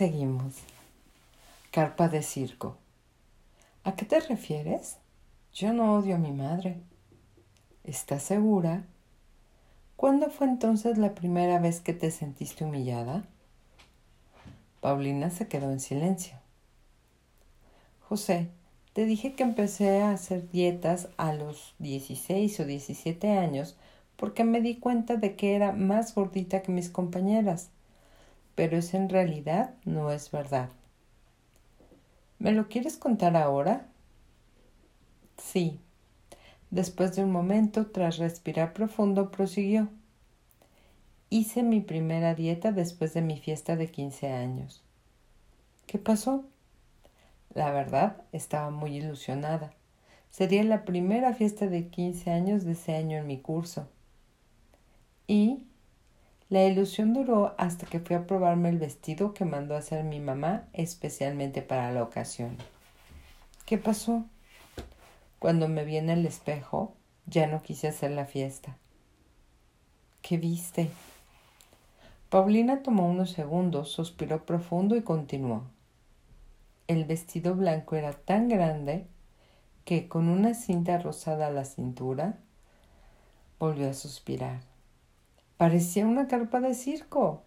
Seguimos. 0.00 0.54
Carpa 1.70 2.08
de 2.08 2.22
circo. 2.22 2.78
¿A 3.84 3.96
qué 3.96 4.06
te 4.06 4.18
refieres? 4.18 4.96
Yo 5.52 5.74
no 5.74 5.94
odio 5.94 6.14
a 6.14 6.18
mi 6.18 6.32
madre. 6.32 6.78
¿Estás 7.84 8.22
segura? 8.22 8.84
¿Cuándo 9.96 10.30
fue 10.30 10.46
entonces 10.46 10.96
la 10.96 11.14
primera 11.14 11.58
vez 11.58 11.80
que 11.80 11.92
te 11.92 12.10
sentiste 12.10 12.64
humillada? 12.64 13.24
Paulina 14.80 15.28
se 15.28 15.48
quedó 15.48 15.70
en 15.70 15.80
silencio. 15.80 16.38
José, 18.08 18.48
te 18.94 19.04
dije 19.04 19.34
que 19.34 19.42
empecé 19.42 20.00
a 20.00 20.12
hacer 20.12 20.48
dietas 20.48 21.10
a 21.18 21.34
los 21.34 21.74
16 21.78 22.58
o 22.60 22.64
17 22.64 23.36
años 23.36 23.76
porque 24.16 24.44
me 24.44 24.62
di 24.62 24.76
cuenta 24.76 25.16
de 25.16 25.36
que 25.36 25.54
era 25.54 25.72
más 25.72 26.14
gordita 26.14 26.62
que 26.62 26.72
mis 26.72 26.88
compañeras. 26.88 27.68
Pero 28.54 28.76
eso 28.76 28.96
en 28.96 29.08
realidad 29.08 29.74
no 29.84 30.10
es 30.10 30.30
verdad. 30.30 30.70
¿Me 32.38 32.52
lo 32.52 32.68
quieres 32.68 32.96
contar 32.96 33.36
ahora? 33.36 33.86
Sí. 35.36 35.80
Después 36.70 37.16
de 37.16 37.24
un 37.24 37.32
momento, 37.32 37.86
tras 37.86 38.18
respirar 38.18 38.72
profundo, 38.72 39.30
prosiguió. 39.30 39.88
Hice 41.28 41.62
mi 41.62 41.80
primera 41.80 42.34
dieta 42.34 42.72
después 42.72 43.14
de 43.14 43.22
mi 43.22 43.38
fiesta 43.38 43.76
de 43.76 43.90
15 43.90 44.32
años. 44.32 44.82
¿Qué 45.86 45.98
pasó? 45.98 46.44
La 47.54 47.70
verdad, 47.72 48.22
estaba 48.32 48.70
muy 48.70 48.96
ilusionada. 48.96 49.72
Sería 50.30 50.62
la 50.62 50.84
primera 50.84 51.34
fiesta 51.34 51.66
de 51.66 51.88
15 51.88 52.30
años 52.30 52.64
de 52.64 52.72
ese 52.72 52.94
año 52.94 53.18
en 53.18 53.26
mi 53.26 53.38
curso. 53.38 53.88
Y 55.26 55.64
la 56.50 56.64
ilusión 56.64 57.14
duró 57.14 57.54
hasta 57.58 57.86
que 57.86 58.00
fui 58.00 58.16
a 58.16 58.26
probarme 58.26 58.70
el 58.70 58.78
vestido 58.78 59.34
que 59.34 59.44
mandó 59.44 59.76
hacer 59.76 60.02
mi 60.02 60.18
mamá 60.18 60.64
especialmente 60.72 61.62
para 61.62 61.92
la 61.92 62.02
ocasión. 62.02 62.56
¿Qué 63.66 63.78
pasó? 63.78 64.24
Cuando 65.38 65.68
me 65.68 65.84
vi 65.84 65.96
en 65.96 66.10
el 66.10 66.26
espejo, 66.26 66.92
ya 67.26 67.46
no 67.46 67.62
quise 67.62 67.86
hacer 67.86 68.10
la 68.10 68.26
fiesta. 68.26 68.76
¿Qué 70.22 70.38
viste? 70.38 70.90
Paulina 72.30 72.82
tomó 72.82 73.08
unos 73.08 73.30
segundos, 73.30 73.90
suspiró 73.92 74.44
profundo 74.44 74.96
y 74.96 75.02
continuó. 75.02 75.62
El 76.88 77.04
vestido 77.04 77.54
blanco 77.54 77.94
era 77.94 78.12
tan 78.12 78.48
grande 78.48 79.06
que 79.84 80.08
con 80.08 80.28
una 80.28 80.54
cinta 80.54 80.98
rosada 80.98 81.46
a 81.46 81.50
la 81.50 81.64
cintura 81.64 82.38
volvió 83.60 83.88
a 83.88 83.94
suspirar. 83.94 84.69
Parecía 85.60 86.06
una 86.06 86.26
carpa 86.26 86.60
de 86.60 86.72
circo, 86.72 87.42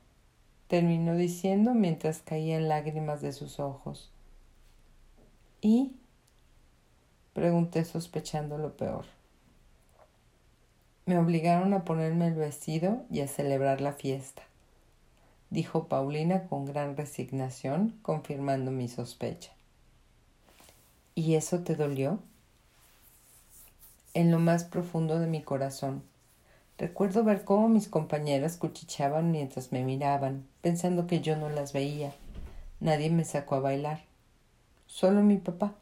terminó 0.67 1.15
diciendo 1.15 1.73
mientras 1.73 2.21
caían 2.21 2.69
lágrimas 2.69 3.23
de 3.23 3.33
sus 3.33 3.59
ojos. 3.59 4.11
¿Y? 5.61 5.95
Pregunté 7.33 7.83
sospechando 7.85 8.59
lo 8.59 8.77
peor. 8.77 9.05
Me 11.07 11.17
obligaron 11.17 11.73
a 11.73 11.85
ponerme 11.85 12.27
el 12.27 12.35
vestido 12.35 13.03
y 13.09 13.21
a 13.21 13.27
celebrar 13.27 13.81
la 13.81 13.93
fiesta, 13.93 14.43
dijo 15.49 15.87
Paulina 15.87 16.43
con 16.43 16.65
gran 16.65 16.95
resignación, 16.95 17.97
confirmando 18.03 18.69
mi 18.69 18.89
sospecha. 18.89 19.53
¿Y 21.15 21.33
eso 21.33 21.63
te 21.63 21.75
dolió? 21.75 22.19
En 24.13 24.29
lo 24.29 24.37
más 24.37 24.65
profundo 24.65 25.17
de 25.17 25.25
mi 25.25 25.41
corazón. 25.41 26.12
Recuerdo 26.77 27.23
ver 27.23 27.43
cómo 27.43 27.69
mis 27.69 27.87
compañeras 27.87 28.57
cuchicheaban 28.57 29.31
mientras 29.31 29.71
me 29.71 29.83
miraban, 29.83 30.47
pensando 30.61 31.05
que 31.05 31.21
yo 31.21 31.35
no 31.35 31.49
las 31.49 31.71
veía. 31.71 32.13
Nadie 32.79 33.09
me 33.09 33.25
sacó 33.25 33.55
a 33.55 33.59
bailar. 33.59 34.01
Solo 34.87 35.21
mi 35.21 35.37
papá. 35.37 35.75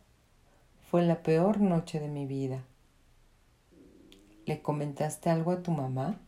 Fue 0.90 1.04
la 1.04 1.24
peor 1.24 1.62
noche 1.62 2.00
de 2.00 2.10
mi 2.10 2.26
vida. 2.26 2.64
¿Le 4.46 4.62
comentaste 4.62 5.30
algo 5.30 5.52
a 5.52 5.64
tu 5.64 5.72
mamá? 5.72 6.20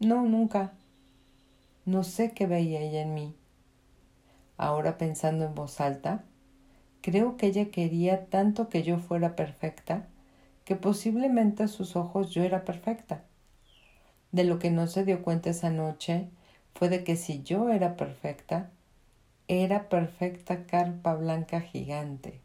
No, 0.00 0.22
nunca. 0.22 0.72
No 1.84 2.04
sé 2.04 2.32
qué 2.32 2.46
veía 2.46 2.80
ella 2.80 3.02
en 3.02 3.12
mí. 3.12 3.34
Ahora 4.56 4.96
pensando 4.96 5.44
en 5.44 5.54
voz 5.54 5.80
alta, 5.80 6.24
creo 7.02 7.36
que 7.36 7.48
ella 7.48 7.70
quería 7.70 8.26
tanto 8.26 8.70
que 8.70 8.82
yo 8.82 8.98
fuera 8.98 9.36
perfecta, 9.36 10.08
que 10.64 10.76
posiblemente 10.76 11.62
a 11.62 11.68
sus 11.68 11.96
ojos 11.96 12.30
yo 12.30 12.42
era 12.42 12.64
perfecta. 12.64 13.24
De 14.32 14.44
lo 14.44 14.58
que 14.58 14.70
no 14.70 14.86
se 14.86 15.04
dio 15.04 15.22
cuenta 15.22 15.50
esa 15.50 15.70
noche 15.70 16.28
fue 16.74 16.88
de 16.88 17.04
que 17.04 17.16
si 17.16 17.42
yo 17.42 17.70
era 17.70 17.96
perfecta, 17.96 18.70
era 19.46 19.88
perfecta 19.88 20.66
carpa 20.66 21.14
blanca 21.14 21.60
gigante. 21.60 22.40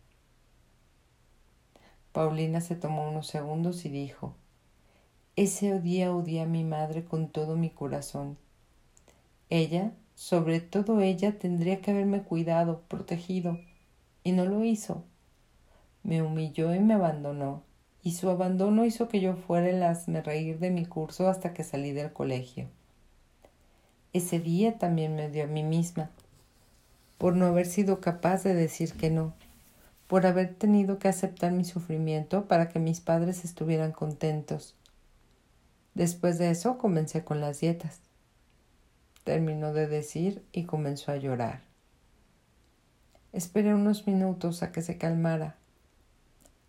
Paulina 2.12 2.60
se 2.60 2.76
tomó 2.76 3.10
unos 3.10 3.28
segundos 3.28 3.86
y 3.86 3.90
dijo, 3.90 4.36
Ese 5.36 5.80
día 5.80 6.14
odié 6.14 6.42
a 6.42 6.46
mi 6.46 6.64
madre 6.64 7.06
con 7.06 7.30
todo 7.30 7.56
mi 7.56 7.70
corazón. 7.70 8.38
Ella, 9.50 9.94
sobre 10.16 10.60
todo 10.60 11.02
ella, 11.02 11.40
tendría 11.40 11.82
que 11.82 11.92
haberme 11.92 12.24
cuidado, 12.24 12.84
protegido, 12.88 13.60
y 14.24 14.34
no 14.34 14.46
lo 14.46 14.64
hizo. 14.66 15.06
Me 16.04 16.22
humilló 16.22 16.76
y 16.76 16.80
me 16.80 16.96
abandonó, 16.96 17.64
y 18.04 18.14
su 18.14 18.30
abandono 18.30 18.86
hizo 18.86 19.08
que 19.08 19.20
yo 19.20 19.36
fuera 19.36 19.70
el 19.70 20.24
reír 20.24 20.60
de 20.60 20.72
mi 20.72 20.86
curso 20.86 21.28
hasta 21.30 21.54
que 21.54 21.64
salí 21.64 21.92
del 21.92 22.14
colegio. 22.14 22.68
Ese 24.14 24.40
día 24.40 24.78
también 24.78 25.16
me 25.16 25.30
dio 25.30 25.44
a 25.44 25.48
mí 25.48 25.64
misma, 25.64 26.10
por 27.18 27.36
no 27.36 27.46
haber 27.46 27.66
sido 27.66 28.00
capaz 28.00 28.44
de 28.44 28.54
decir 28.54 28.94
que 28.94 29.10
no 29.10 29.34
por 30.10 30.26
haber 30.26 30.56
tenido 30.56 30.98
que 30.98 31.08
aceptar 31.08 31.52
mi 31.52 31.64
sufrimiento 31.64 32.48
para 32.48 32.68
que 32.70 32.80
mis 32.80 33.00
padres 33.00 33.46
estuvieran 33.46 33.92
contentos. 33.92 34.74
Después 35.94 36.40
de 36.40 36.50
eso 36.50 36.80
comencé 36.80 37.24
con 37.24 37.40
las 37.40 37.60
dietas. 37.60 38.00
Terminó 39.24 39.72
de 39.72 39.86
decir 39.86 40.44
y 40.52 40.64
comenzó 40.64 41.12
a 41.12 41.18
llorar. 41.18 41.62
Esperé 43.34 43.76
unos 43.76 44.08
minutos 44.08 44.64
a 44.64 44.72
que 44.72 44.82
se 44.82 44.98
calmara. 44.98 45.58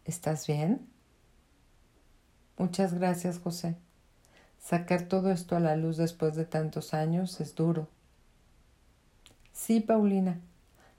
¿Estás 0.05 0.47
bien? 0.47 0.90
Muchas 2.61 2.93
gracias, 2.93 3.39
José. 3.39 3.75
Sacar 4.59 5.05
todo 5.05 5.31
esto 5.31 5.57
a 5.57 5.61
la 5.61 5.77
luz 5.77 5.97
después 5.97 6.37
de 6.37 6.45
tantos 6.45 6.93
años 6.93 7.41
es 7.41 7.55
duro. 7.55 7.89
Sí, 9.51 9.81
Paulina, 9.81 10.39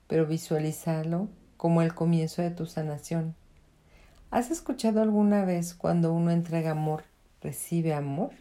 pero 0.08 0.26
visualizarlo 0.26 1.30
como 1.58 1.84
el 1.84 1.94
comienzo 1.94 2.42
de 2.42 2.50
tu 2.50 2.66
sanación. 2.66 3.36
¿Has 4.32 4.50
escuchado 4.50 5.04
alguna 5.04 5.46
vez 5.46 5.76
cuando 5.76 6.12
uno 6.12 6.32
entrega 6.32 6.72
amor, 6.72 7.04
recibe 7.44 7.94
amor? 7.94 8.32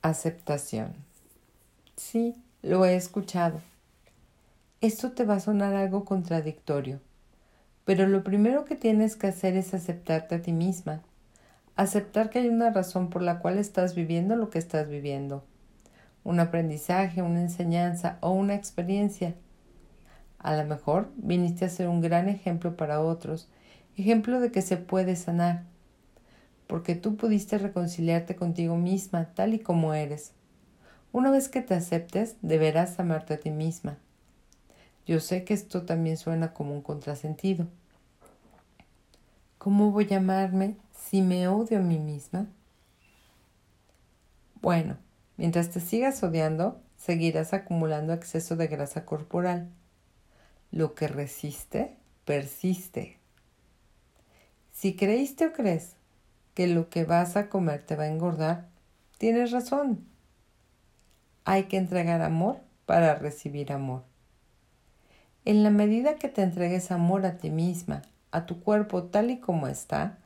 Aceptación. 0.00 0.94
Sí, 1.96 2.40
lo 2.62 2.84
he 2.84 2.94
escuchado. 2.94 3.60
Esto 4.80 5.10
te 5.10 5.24
va 5.24 5.34
a 5.34 5.40
sonar 5.40 5.74
algo 5.74 6.04
contradictorio, 6.04 7.00
pero 7.84 8.06
lo 8.06 8.22
primero 8.22 8.64
que 8.64 8.76
tienes 8.76 9.16
que 9.16 9.26
hacer 9.26 9.56
es 9.56 9.74
aceptarte 9.74 10.36
a 10.36 10.42
ti 10.42 10.52
misma, 10.52 11.02
aceptar 11.76 12.30
que 12.30 12.38
hay 12.38 12.48
una 12.48 12.70
razón 12.70 13.10
por 13.10 13.22
la 13.22 13.38
cual 13.40 13.58
estás 13.58 13.94
viviendo 13.94 14.36
lo 14.36 14.50
que 14.50 14.58
estás 14.58 14.88
viviendo, 14.88 15.44
un 16.24 16.38
aprendizaje, 16.40 17.22
una 17.22 17.40
enseñanza 17.40 18.18
o 18.20 18.30
una 18.30 18.54
experiencia. 18.54 19.34
A 20.38 20.56
lo 20.56 20.64
mejor 20.64 21.10
viniste 21.16 21.64
a 21.64 21.68
ser 21.68 21.88
un 21.88 22.00
gran 22.00 22.28
ejemplo 22.28 22.76
para 22.76 23.00
otros, 23.00 23.48
ejemplo 23.96 24.40
de 24.40 24.50
que 24.52 24.62
se 24.62 24.76
puede 24.76 25.16
sanar, 25.16 25.64
porque 26.66 26.94
tú 26.94 27.16
pudiste 27.16 27.58
reconciliarte 27.58 28.36
contigo 28.36 28.76
misma 28.76 29.34
tal 29.34 29.54
y 29.54 29.58
como 29.58 29.94
eres. 29.94 30.32
Una 31.12 31.30
vez 31.30 31.48
que 31.48 31.60
te 31.60 31.74
aceptes, 31.74 32.36
deberás 32.40 32.98
amarte 32.98 33.34
a 33.34 33.40
ti 33.40 33.50
misma. 33.50 33.98
Yo 35.06 35.20
sé 35.20 35.44
que 35.44 35.54
esto 35.54 35.82
también 35.82 36.16
suena 36.16 36.52
como 36.52 36.72
un 36.74 36.82
contrasentido. 36.82 37.66
¿Cómo 39.58 39.90
voy 39.90 40.08
a 40.12 40.18
amarme 40.18 40.76
si 40.96 41.22
me 41.22 41.48
odio 41.48 41.78
a 41.78 41.82
mí 41.82 41.98
misma? 41.98 42.46
Bueno, 44.60 44.96
mientras 45.36 45.70
te 45.70 45.80
sigas 45.80 46.22
odiando, 46.22 46.80
seguirás 46.96 47.52
acumulando 47.52 48.12
exceso 48.12 48.56
de 48.56 48.68
grasa 48.68 49.04
corporal 49.04 49.70
lo 50.72 50.94
que 50.94 51.06
resiste, 51.06 51.94
persiste. 52.24 53.18
Si 54.72 54.96
creíste 54.96 55.46
o 55.46 55.52
crees 55.52 55.94
que 56.54 56.66
lo 56.66 56.88
que 56.88 57.04
vas 57.04 57.36
a 57.36 57.48
comer 57.48 57.84
te 57.84 57.94
va 57.94 58.04
a 58.04 58.08
engordar, 58.08 58.68
tienes 59.18 59.52
razón. 59.52 60.06
Hay 61.44 61.64
que 61.64 61.76
entregar 61.76 62.22
amor 62.22 62.60
para 62.86 63.14
recibir 63.14 63.70
amor. 63.70 64.02
En 65.44 65.64
la 65.64 65.70
medida 65.70 66.16
que 66.16 66.28
te 66.28 66.42
entregues 66.42 66.92
amor 66.92 67.26
a 67.26 67.36
ti 67.36 67.50
misma, 67.50 68.02
a 68.30 68.46
tu 68.46 68.60
cuerpo 68.60 69.04
tal 69.04 69.30
y 69.30 69.38
como 69.38 69.66
está, 69.66 70.18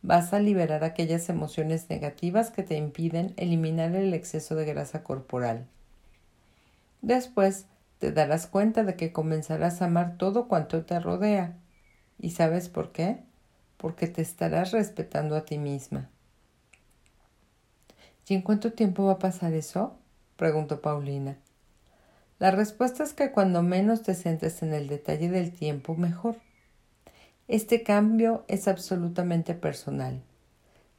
vas 0.00 0.32
a 0.32 0.40
liberar 0.40 0.82
aquellas 0.82 1.28
emociones 1.28 1.90
negativas 1.90 2.50
que 2.50 2.62
te 2.62 2.76
impiden 2.76 3.34
eliminar 3.36 3.94
el 3.94 4.14
exceso 4.14 4.54
de 4.54 4.64
grasa 4.64 5.02
corporal. 5.02 5.66
Después 7.02 7.66
te 7.98 8.12
darás 8.12 8.46
cuenta 8.46 8.82
de 8.82 8.96
que 8.96 9.12
comenzarás 9.12 9.82
a 9.82 9.86
amar 9.86 10.16
todo 10.16 10.48
cuanto 10.48 10.84
te 10.86 10.98
rodea. 10.98 11.58
¿Y 12.18 12.30
sabes 12.30 12.70
por 12.70 12.92
qué? 12.92 13.18
Porque 13.76 14.06
te 14.06 14.22
estarás 14.22 14.72
respetando 14.72 15.36
a 15.36 15.44
ti 15.44 15.58
misma. 15.58 16.08
¿Y 18.26 18.34
en 18.34 18.42
cuánto 18.42 18.72
tiempo 18.72 19.04
va 19.04 19.12
a 19.12 19.18
pasar 19.18 19.52
eso? 19.52 19.98
preguntó 20.36 20.80
Paulina. 20.80 21.36
La 22.42 22.50
respuesta 22.50 23.04
es 23.04 23.12
que 23.12 23.30
cuando 23.30 23.62
menos 23.62 24.02
te 24.02 24.16
centres 24.16 24.64
en 24.64 24.74
el 24.74 24.88
detalle 24.88 25.30
del 25.30 25.52
tiempo, 25.52 25.94
mejor. 25.94 26.34
Este 27.46 27.84
cambio 27.84 28.44
es 28.48 28.66
absolutamente 28.66 29.54
personal. 29.54 30.20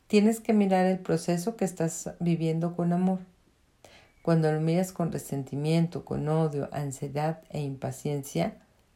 Tienes 0.07 0.39
que 0.39 0.53
mirar 0.53 0.85
el 0.85 0.99
proceso 0.99 1.57
que 1.57 1.65
estás 1.65 2.11
viviendo 2.21 2.77
con 2.77 2.93
amor. 2.93 3.19
Cuando 4.21 4.53
lo 4.53 4.61
miras 4.61 4.93
con 4.93 5.11
resentimiento, 5.11 6.05
con 6.05 6.29
odio, 6.29 6.69
ansiedad 6.71 7.41
e 7.49 7.59
impaciencia, 7.59 8.55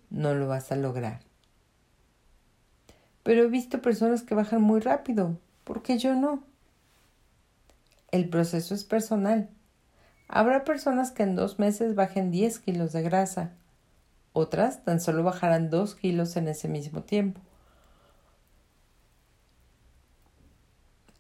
no 0.10 0.34
lo 0.34 0.48
vas 0.48 0.72
a 0.72 0.78
lograr. 0.78 1.20
Pero 3.24 3.44
he 3.44 3.48
visto 3.50 3.82
personas 3.82 4.24
que 4.24 4.36
bajan 4.36 4.62
muy 4.62 4.80
rápido. 4.80 5.38
¿Por 5.66 5.84
qué 5.84 5.98
yo 5.98 6.16
no? 6.16 6.46
El 8.10 8.30
proceso 8.30 8.74
es 8.74 8.86
personal. 8.86 9.50
Habrá 10.28 10.66
personas 10.66 11.12
que 11.12 11.24
en 11.24 11.36
dos 11.36 11.58
meses 11.58 11.96
bajen 11.96 12.32
10 12.32 12.60
kilos 12.60 12.92
de 12.92 13.02
grasa. 13.02 13.52
Otras 14.34 14.84
tan 14.84 15.00
solo 15.00 15.24
bajarán 15.24 15.70
2 15.70 15.96
kilos 15.96 16.36
en 16.36 16.48
ese 16.48 16.68
mismo 16.68 17.02
tiempo. 17.02 17.42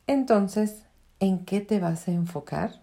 Entonces, 0.07 0.83
¿en 1.19 1.45
qué 1.45 1.61
te 1.61 1.79
vas 1.79 2.07
a 2.07 2.11
enfocar? 2.11 2.81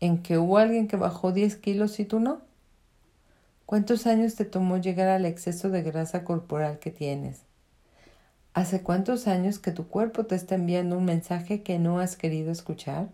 ¿En 0.00 0.22
que 0.22 0.38
hubo 0.38 0.58
alguien 0.58 0.88
que 0.88 0.96
bajó 0.96 1.32
10 1.32 1.56
kilos 1.56 2.00
y 2.00 2.04
tú 2.04 2.20
no? 2.20 2.40
¿Cuántos 3.66 4.06
años 4.06 4.34
te 4.34 4.44
tomó 4.44 4.78
llegar 4.78 5.08
al 5.08 5.26
exceso 5.26 5.70
de 5.70 5.82
grasa 5.82 6.24
corporal 6.24 6.78
que 6.78 6.90
tienes? 6.90 7.42
¿Hace 8.54 8.82
cuántos 8.82 9.28
años 9.28 9.58
que 9.60 9.70
tu 9.70 9.86
cuerpo 9.86 10.26
te 10.26 10.34
está 10.34 10.56
enviando 10.56 10.98
un 10.98 11.04
mensaje 11.04 11.62
que 11.62 11.78
no 11.78 12.00
has 12.00 12.16
querido 12.16 12.50
escuchar? 12.50 13.10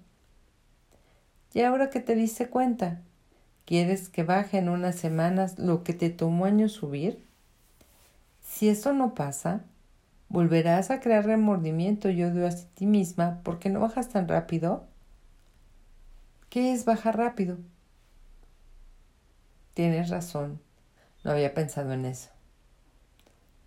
Y 1.56 1.62
ahora 1.62 1.88
que 1.88 2.00
te 2.00 2.14
diste 2.14 2.50
cuenta, 2.50 3.00
¿quieres 3.64 4.10
que 4.10 4.24
baje 4.24 4.58
en 4.58 4.68
unas 4.68 4.94
semanas 4.96 5.58
lo 5.58 5.84
que 5.84 5.94
te 5.94 6.10
tomó 6.10 6.44
años 6.44 6.72
subir? 6.72 7.24
Si 8.42 8.68
eso 8.68 8.92
no 8.92 9.14
pasa, 9.14 9.64
volverás 10.28 10.90
a 10.90 11.00
crear 11.00 11.24
remordimiento 11.24 12.10
y 12.10 12.22
odio 12.24 12.46
hacia 12.46 12.68
ti 12.74 12.84
misma 12.84 13.40
porque 13.42 13.70
no 13.70 13.80
bajas 13.80 14.10
tan 14.10 14.28
rápido. 14.28 14.84
¿Qué 16.50 16.74
es 16.74 16.84
bajar 16.84 17.16
rápido? 17.16 17.56
Tienes 19.72 20.10
razón, 20.10 20.60
no 21.24 21.30
había 21.30 21.54
pensado 21.54 21.94
en 21.94 22.04
eso. 22.04 22.28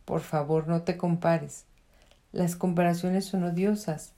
Por 0.06 0.22
favor, 0.22 0.68
no 0.68 0.84
te 0.84 0.96
compares. 0.96 1.66
Las 2.34 2.56
comparaciones 2.56 3.26
son 3.26 3.46
odiosas. 3.46 4.14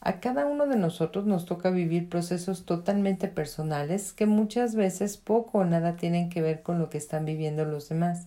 A 0.00 0.18
cada 0.20 0.46
uno 0.46 0.66
de 0.66 0.76
nosotros 0.76 1.26
nos 1.26 1.44
toca 1.44 1.70
vivir 1.70 2.08
procesos 2.08 2.64
totalmente 2.64 3.28
personales 3.28 4.14
que 4.14 4.24
muchas 4.24 4.74
veces 4.74 5.18
poco 5.18 5.58
o 5.58 5.64
nada 5.64 5.96
tienen 5.96 6.30
que 6.30 6.40
ver 6.40 6.62
con 6.62 6.78
lo 6.78 6.88
que 6.88 6.96
están 6.96 7.26
viviendo 7.26 7.66
los 7.66 7.90
demás. 7.90 8.26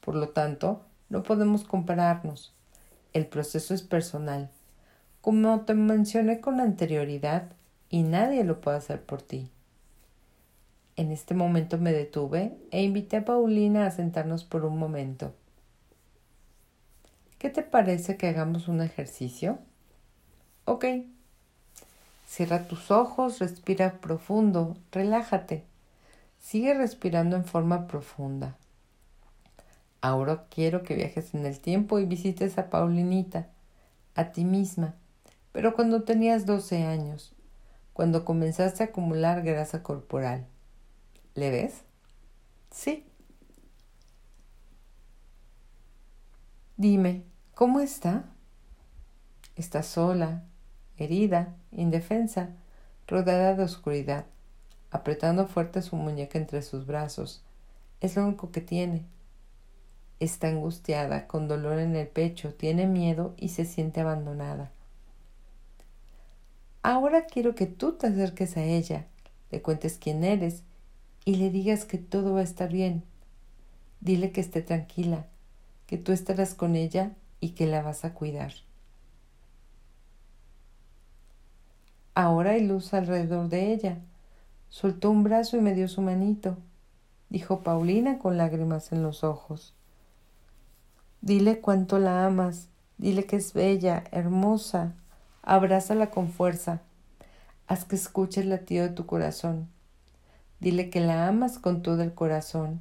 Por 0.00 0.14
lo 0.14 0.28
tanto, 0.28 0.82
no 1.08 1.24
podemos 1.24 1.64
compararnos. 1.64 2.54
El 3.12 3.26
proceso 3.26 3.74
es 3.74 3.82
personal. 3.82 4.50
Como 5.20 5.62
te 5.62 5.74
mencioné 5.74 6.40
con 6.40 6.60
anterioridad, 6.60 7.50
y 7.94 8.02
nadie 8.02 8.42
lo 8.42 8.60
puede 8.60 8.78
hacer 8.78 9.02
por 9.02 9.22
ti. 9.22 9.50
En 10.96 11.12
este 11.12 11.32
momento 11.34 11.78
me 11.78 11.92
detuve 11.92 12.56
e 12.72 12.82
invité 12.82 13.18
a 13.18 13.24
Paulina 13.24 13.86
a 13.86 13.90
sentarnos 13.92 14.44
por 14.44 14.64
un 14.64 14.78
momento. 14.78 15.32
¿Qué 17.38 17.50
te 17.50 17.62
parece 17.62 18.16
que 18.16 18.26
hagamos 18.28 18.66
un 18.68 18.80
ejercicio? 18.80 19.58
Cierra 22.26 22.66
tus 22.66 22.90
ojos, 22.90 23.38
respira 23.38 24.00
profundo, 24.00 24.76
relájate. 24.92 25.64
Sigue 26.40 26.74
respirando 26.74 27.36
en 27.36 27.44
forma 27.44 27.86
profunda. 27.86 28.56
Ahora 30.00 30.44
quiero 30.50 30.82
que 30.82 30.94
viajes 30.94 31.34
en 31.34 31.46
el 31.46 31.58
tiempo 31.60 31.98
y 31.98 32.04
visites 32.04 32.58
a 32.58 32.68
Paulinita, 32.68 33.46
a 34.14 34.32
ti 34.32 34.44
misma, 34.44 34.94
pero 35.52 35.74
cuando 35.74 36.02
tenías 36.02 36.44
12 36.44 36.84
años, 36.84 37.32
cuando 37.94 38.24
comenzaste 38.24 38.82
a 38.82 38.86
acumular 38.86 39.42
grasa 39.42 39.82
corporal. 39.82 40.46
¿Le 41.34 41.50
ves? 41.50 41.82
Sí. 42.70 43.06
Dime, 46.76 47.22
¿cómo 47.54 47.80
está? 47.80 48.24
Está 49.56 49.82
sola, 49.82 50.42
herida, 50.98 51.54
indefensa, 51.72 52.50
rodeada 53.06 53.54
de 53.54 53.64
oscuridad, 53.64 54.26
apretando 54.90 55.46
fuerte 55.46 55.82
su 55.82 55.96
muñeca 55.96 56.38
entre 56.38 56.62
sus 56.62 56.86
brazos. 56.86 57.42
Es 58.00 58.16
lo 58.16 58.26
único 58.26 58.50
que 58.50 58.60
tiene. 58.60 59.04
Está 60.20 60.48
angustiada, 60.48 61.26
con 61.26 61.48
dolor 61.48 61.78
en 61.78 61.96
el 61.96 62.06
pecho, 62.06 62.54
tiene 62.54 62.86
miedo 62.86 63.34
y 63.36 63.48
se 63.50 63.64
siente 63.64 64.00
abandonada. 64.00 64.70
Ahora 66.82 67.26
quiero 67.26 67.54
que 67.54 67.66
tú 67.66 67.92
te 67.92 68.06
acerques 68.06 68.56
a 68.56 68.62
ella, 68.62 69.06
le 69.50 69.62
cuentes 69.62 69.98
quién 69.98 70.22
eres 70.22 70.62
y 71.24 71.36
le 71.36 71.50
digas 71.50 71.84
que 71.84 71.98
todo 71.98 72.34
va 72.34 72.40
a 72.40 72.44
estar 72.44 72.70
bien. 72.70 73.04
Dile 74.00 74.32
que 74.32 74.42
esté 74.42 74.62
tranquila, 74.62 75.26
que 75.86 75.96
tú 75.96 76.12
estarás 76.12 76.54
con 76.54 76.76
ella 76.76 77.12
y 77.40 77.50
que 77.50 77.66
la 77.66 77.82
vas 77.82 78.04
a 78.04 78.12
cuidar. 78.12 78.52
Ahora 82.14 82.50
hay 82.50 82.64
luz 82.64 82.94
alrededor 82.94 83.48
de 83.48 83.72
ella. 83.72 83.98
Soltó 84.68 85.10
un 85.10 85.24
brazo 85.24 85.56
y 85.56 85.60
me 85.60 85.74
dio 85.74 85.88
su 85.88 86.00
manito, 86.00 86.56
dijo 87.28 87.60
Paulina 87.60 88.18
con 88.18 88.36
lágrimas 88.36 88.92
en 88.92 89.02
los 89.02 89.24
ojos. 89.24 89.74
Dile 91.20 91.60
cuánto 91.60 91.98
la 91.98 92.26
amas, 92.26 92.68
dile 92.98 93.24
que 93.24 93.36
es 93.36 93.52
bella, 93.52 94.04
hermosa, 94.12 94.94
abrázala 95.42 96.10
con 96.10 96.28
fuerza, 96.28 96.82
haz 97.66 97.84
que 97.84 97.96
escuche 97.96 98.42
el 98.42 98.50
latido 98.50 98.86
de 98.86 98.94
tu 98.94 99.06
corazón. 99.06 99.68
Dile 100.60 100.90
que 100.90 101.00
la 101.00 101.26
amas 101.26 101.58
con 101.58 101.82
todo 101.82 102.02
el 102.02 102.14
corazón, 102.14 102.80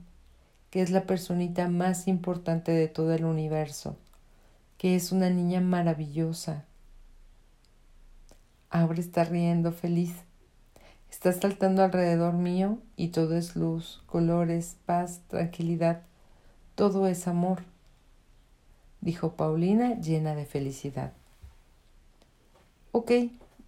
que 0.70 0.82
es 0.82 0.92
la 0.92 1.04
personita 1.04 1.70
más 1.70 2.08
importante 2.08 2.72
de 2.72 2.88
todo 2.88 3.14
el 3.14 3.26
universo, 3.26 3.98
que 4.78 4.96
es 4.96 5.12
una 5.12 5.30
niña 5.30 5.62
maravillosa, 5.62 6.66
Ahora 8.74 9.00
está 9.00 9.24
riendo 9.24 9.72
feliz. 9.72 10.16
Está 11.08 11.32
saltando 11.32 11.84
alrededor 11.84 12.34
mío 12.34 12.80
y 12.96 13.10
todo 13.10 13.38
es 13.38 13.56
luz, 13.56 14.02
colores, 14.08 14.78
paz, 14.88 15.22
tranquilidad. 15.28 16.02
Todo 16.74 17.06
es 17.06 17.28
amor, 17.28 17.62
dijo 19.00 19.34
Paulina 19.34 19.94
llena 20.00 20.34
de 20.34 20.48
felicidad. 20.48 21.14
Ok, 22.92 23.12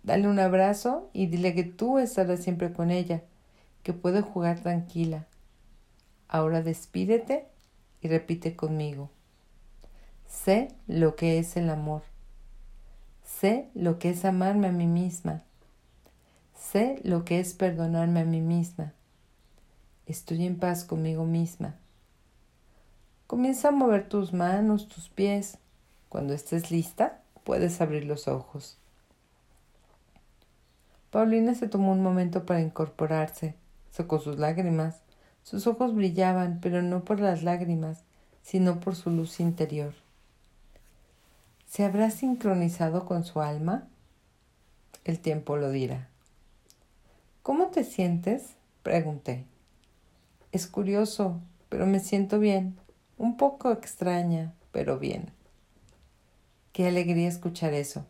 dale 0.01 0.27
un 0.27 0.39
abrazo 0.39 1.07
y 1.13 1.27
dile 1.27 1.53
que 1.53 1.65
tú 1.65 2.00
estarás 2.00 2.39
siempre 2.39 2.74
con 2.74 2.89
ella, 2.89 3.21
que 3.83 3.93
puede 3.93 4.21
jugar 4.21 4.62
tranquila. 4.62 5.27
Ahora 6.27 6.63
despídete 6.63 7.45
y 8.01 8.07
repite 8.07 8.55
conmigo. 8.55 9.12
Sé 10.25 10.69
lo 10.88 11.15
que 11.15 11.38
es 11.38 11.57
el 11.57 11.69
amor. 11.69 12.14
Sé 13.39 13.70
lo 13.74 14.00
que 14.00 14.12
es 14.12 14.24
amarme 14.24 14.68
a 14.68 14.72
mí 14.72 14.88
misma. 14.88 15.44
Sé 16.58 17.01
lo 17.04 17.25
que 17.25 17.42
es 17.42 17.54
perdonarme 17.54 18.22
a 18.22 18.25
mí 18.25 18.39
misma. 18.39 18.94
Estoy 20.06 20.46
en 20.46 20.58
paz 20.58 20.86
conmigo 20.86 21.25
misma. 21.25 21.75
Comienza 23.27 23.68
a 23.68 23.72
mover 23.72 24.08
tus 24.08 24.32
manos, 24.32 24.88
tus 24.88 25.10
pies. 25.10 25.58
Cuando 26.08 26.34
estés 26.34 26.72
lista, 26.72 27.20
puedes 27.44 27.82
abrir 27.82 28.06
los 28.06 28.30
ojos. 28.30 28.77
Paulina 31.12 31.56
se 31.56 31.68
tomó 31.68 31.92
un 31.92 32.01
momento 32.01 32.46
para 32.46 32.62
incorporarse. 32.62 33.56
Sacó 33.92 34.20
sus 34.20 34.39
lágrimas. 34.39 35.01
Sus 35.44 35.68
ojos 35.68 35.94
brillaban, 35.94 36.60
pero 36.62 36.82
no 36.82 37.04
por 37.04 37.20
las 37.20 37.44
lágrimas, 37.44 38.06
sino 38.44 38.80
por 38.80 38.96
su 38.96 39.10
luz 39.10 39.42
interior. 39.42 40.04
¿Se 41.67 41.84
habrá 41.84 42.10
sincronizado 42.10 43.05
con 43.05 43.25
su 43.25 43.41
alma? 43.41 43.88
El 45.03 45.19
tiempo 45.19 45.57
lo 45.57 45.72
dirá. 45.72 46.07
¿Cómo 47.43 47.67
te 47.67 47.84
sientes? 47.84 48.55
pregunté. 48.81 49.45
Es 50.51 50.67
curioso, 50.67 51.41
pero 51.69 51.86
me 51.86 52.00
siento 52.00 52.39
bien. 52.39 52.77
Un 53.17 53.38
poco 53.38 53.72
extraña, 53.72 54.53
pero 54.72 55.00
bien. 55.00 55.31
Qué 56.72 56.88
alegría 56.88 57.27
escuchar 57.27 57.74
eso. 57.74 58.05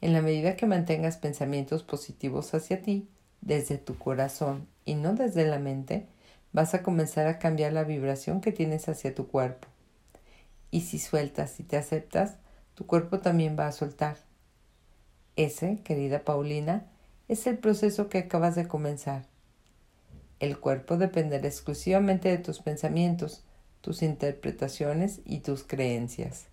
En 0.00 0.12
la 0.12 0.22
medida 0.22 0.56
que 0.56 0.66
mantengas 0.66 1.16
pensamientos 1.16 1.82
positivos 1.82 2.52
hacia 2.54 2.82
ti, 2.82 3.08
desde 3.40 3.78
tu 3.78 3.96
corazón 3.96 4.66
y 4.84 4.94
no 4.94 5.14
desde 5.14 5.46
la 5.46 5.58
mente, 5.58 6.06
vas 6.52 6.74
a 6.74 6.82
comenzar 6.82 7.26
a 7.26 7.38
cambiar 7.38 7.72
la 7.72 7.84
vibración 7.84 8.40
que 8.40 8.52
tienes 8.52 8.88
hacia 8.88 9.14
tu 9.14 9.28
cuerpo. 9.28 9.68
Y 10.70 10.82
si 10.82 10.98
sueltas 10.98 11.58
y 11.60 11.62
te 11.62 11.76
aceptas, 11.76 12.36
tu 12.74 12.86
cuerpo 12.86 13.20
también 13.20 13.56
va 13.58 13.66
a 13.66 13.72
soltar. 13.72 14.16
Ese, 15.36 15.80
querida 15.82 16.24
Paulina, 16.24 16.86
es 17.28 17.46
el 17.46 17.58
proceso 17.58 18.08
que 18.08 18.18
acabas 18.18 18.54
de 18.54 18.68
comenzar. 18.68 19.26
El 20.40 20.58
cuerpo 20.58 20.96
dependerá 20.96 21.46
exclusivamente 21.46 22.28
de 22.28 22.38
tus 22.38 22.60
pensamientos, 22.60 23.44
tus 23.80 24.02
interpretaciones 24.02 25.20
y 25.24 25.38
tus 25.38 25.62
creencias. 25.62 26.46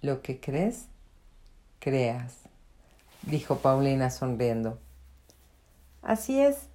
Lo 0.00 0.22
que 0.22 0.40
crees, 0.40 0.86
creas, 1.78 2.34
dijo 3.22 3.58
Paulina 3.58 4.10
sonriendo. 4.10 4.78
Así 6.02 6.40
es, 6.40 6.68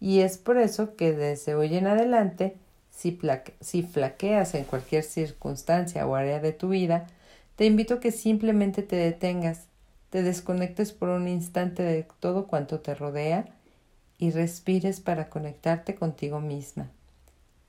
y 0.00 0.20
es 0.20 0.38
por 0.38 0.58
eso 0.58 0.96
que 0.96 1.12
desde 1.12 1.54
hoy 1.54 1.76
en 1.76 1.86
adelante, 1.86 2.56
si, 2.94 3.18
si 3.60 3.82
flaqueas 3.82 4.54
en 4.54 4.64
cualquier 4.64 5.04
circunstancia 5.04 6.06
o 6.06 6.14
área 6.14 6.40
de 6.40 6.52
tu 6.52 6.68
vida, 6.68 7.06
te 7.56 7.66
invito 7.66 7.94
a 7.94 8.00
que 8.00 8.12
simplemente 8.12 8.82
te 8.82 8.96
detengas 8.96 9.68
te 10.14 10.22
desconectes 10.22 10.92
por 10.92 11.08
un 11.08 11.26
instante 11.26 11.82
de 11.82 12.06
todo 12.20 12.46
cuanto 12.46 12.78
te 12.78 12.94
rodea 12.94 13.46
y 14.16 14.30
respires 14.30 15.00
para 15.00 15.28
conectarte 15.28 15.96
contigo 15.96 16.38
misma 16.38 16.88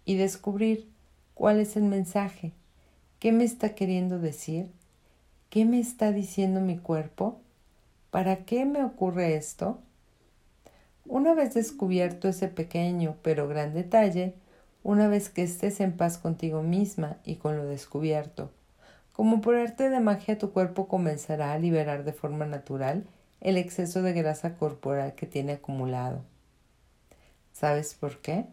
y 0.06 0.14
descubrir 0.14 0.88
cuál 1.34 1.60
es 1.60 1.76
el 1.76 1.86
mensaje, 1.86 2.52
qué 3.18 3.32
me 3.32 3.46
está 3.46 3.74
queriendo 3.74 4.20
decir, 4.20 4.70
qué 5.50 5.66
me 5.66 5.80
está 5.80 6.12
diciendo 6.12 6.62
mi 6.62 6.78
cuerpo, 6.78 7.40
para 8.12 8.46
qué 8.46 8.64
me 8.66 8.84
ocurre 8.84 9.36
esto. 9.36 9.80
Una 11.08 11.34
vez 11.34 11.56
descubierto 11.56 12.28
ese 12.28 12.48
pequeño 12.48 13.16
pero 13.24 13.48
gran 13.48 13.74
detalle, 13.74 14.36
una 14.86 15.08
vez 15.08 15.30
que 15.30 15.42
estés 15.42 15.80
en 15.80 15.94
paz 15.98 16.20
contigo 16.20 16.62
misma 16.62 17.18
y 17.24 17.38
con 17.38 17.58
lo 17.58 17.66
descubierto, 17.66 18.52
como 19.14 19.42
por 19.42 19.56
arte 19.56 19.90
de 19.90 20.00
magia 20.00 20.38
tu 20.38 20.52
cuerpo 20.52 20.88
comenzará 20.88 21.54
a 21.54 21.58
liberar 21.58 22.04
de 22.04 22.14
forma 22.14 22.46
natural 22.46 23.04
el 23.42 23.58
exceso 23.58 24.04
de 24.04 24.14
grasa 24.14 24.58
corporal 24.58 25.16
que 25.16 25.26
tiene 25.26 25.54
acumulado. 25.54 26.22
¿Sabes 27.52 27.96
por 27.96 28.20
qué? 28.22 28.46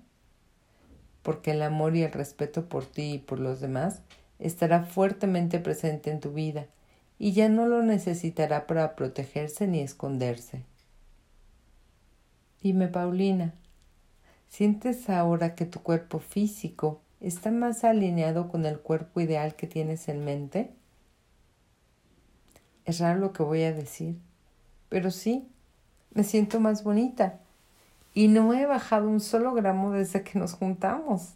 Porque 1.22 1.50
el 1.50 1.60
amor 1.60 1.96
y 1.96 2.02
el 2.02 2.12
respeto 2.12 2.66
por 2.66 2.86
ti 2.86 3.12
y 3.12 3.18
por 3.18 3.38
los 3.38 3.60
demás 3.60 4.00
estará 4.38 4.84
fuertemente 4.84 5.58
presente 5.58 6.10
en 6.10 6.20
tu 6.20 6.32
vida 6.32 6.64
y 7.18 7.32
ya 7.32 7.50
no 7.50 7.66
lo 7.66 7.82
necesitará 7.82 8.66
para 8.66 8.96
protegerse 8.96 9.66
ni 9.66 9.80
esconderse. 9.80 10.62
Dime, 12.62 12.88
Paulina, 12.88 13.52
¿sientes 14.52 15.08
ahora 15.08 15.54
que 15.54 15.64
tu 15.64 15.82
cuerpo 15.82 16.18
físico 16.18 17.00
está 17.20 17.50
más 17.50 17.84
alineado 17.84 18.48
con 18.48 18.66
el 18.66 18.78
cuerpo 18.78 19.22
ideal 19.22 19.56
que 19.56 19.66
tienes 19.66 20.08
en 20.08 20.26
mente? 20.26 20.74
Es 22.84 22.98
raro 23.00 23.18
lo 23.18 23.32
que 23.32 23.42
voy 23.42 23.62
a 23.62 23.72
decir, 23.72 24.18
pero 24.90 25.10
sí, 25.10 25.48
me 26.12 26.22
siento 26.22 26.60
más 26.60 26.84
bonita 26.84 27.40
y 28.12 28.28
no 28.28 28.52
he 28.52 28.66
bajado 28.66 29.08
un 29.08 29.20
solo 29.20 29.54
gramo 29.54 29.90
desde 29.90 30.22
que 30.22 30.38
nos 30.38 30.52
juntamos. 30.52 31.30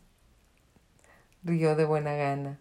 Rió 1.42 1.74
de 1.74 1.86
buena 1.86 2.12
gana. 2.12 2.58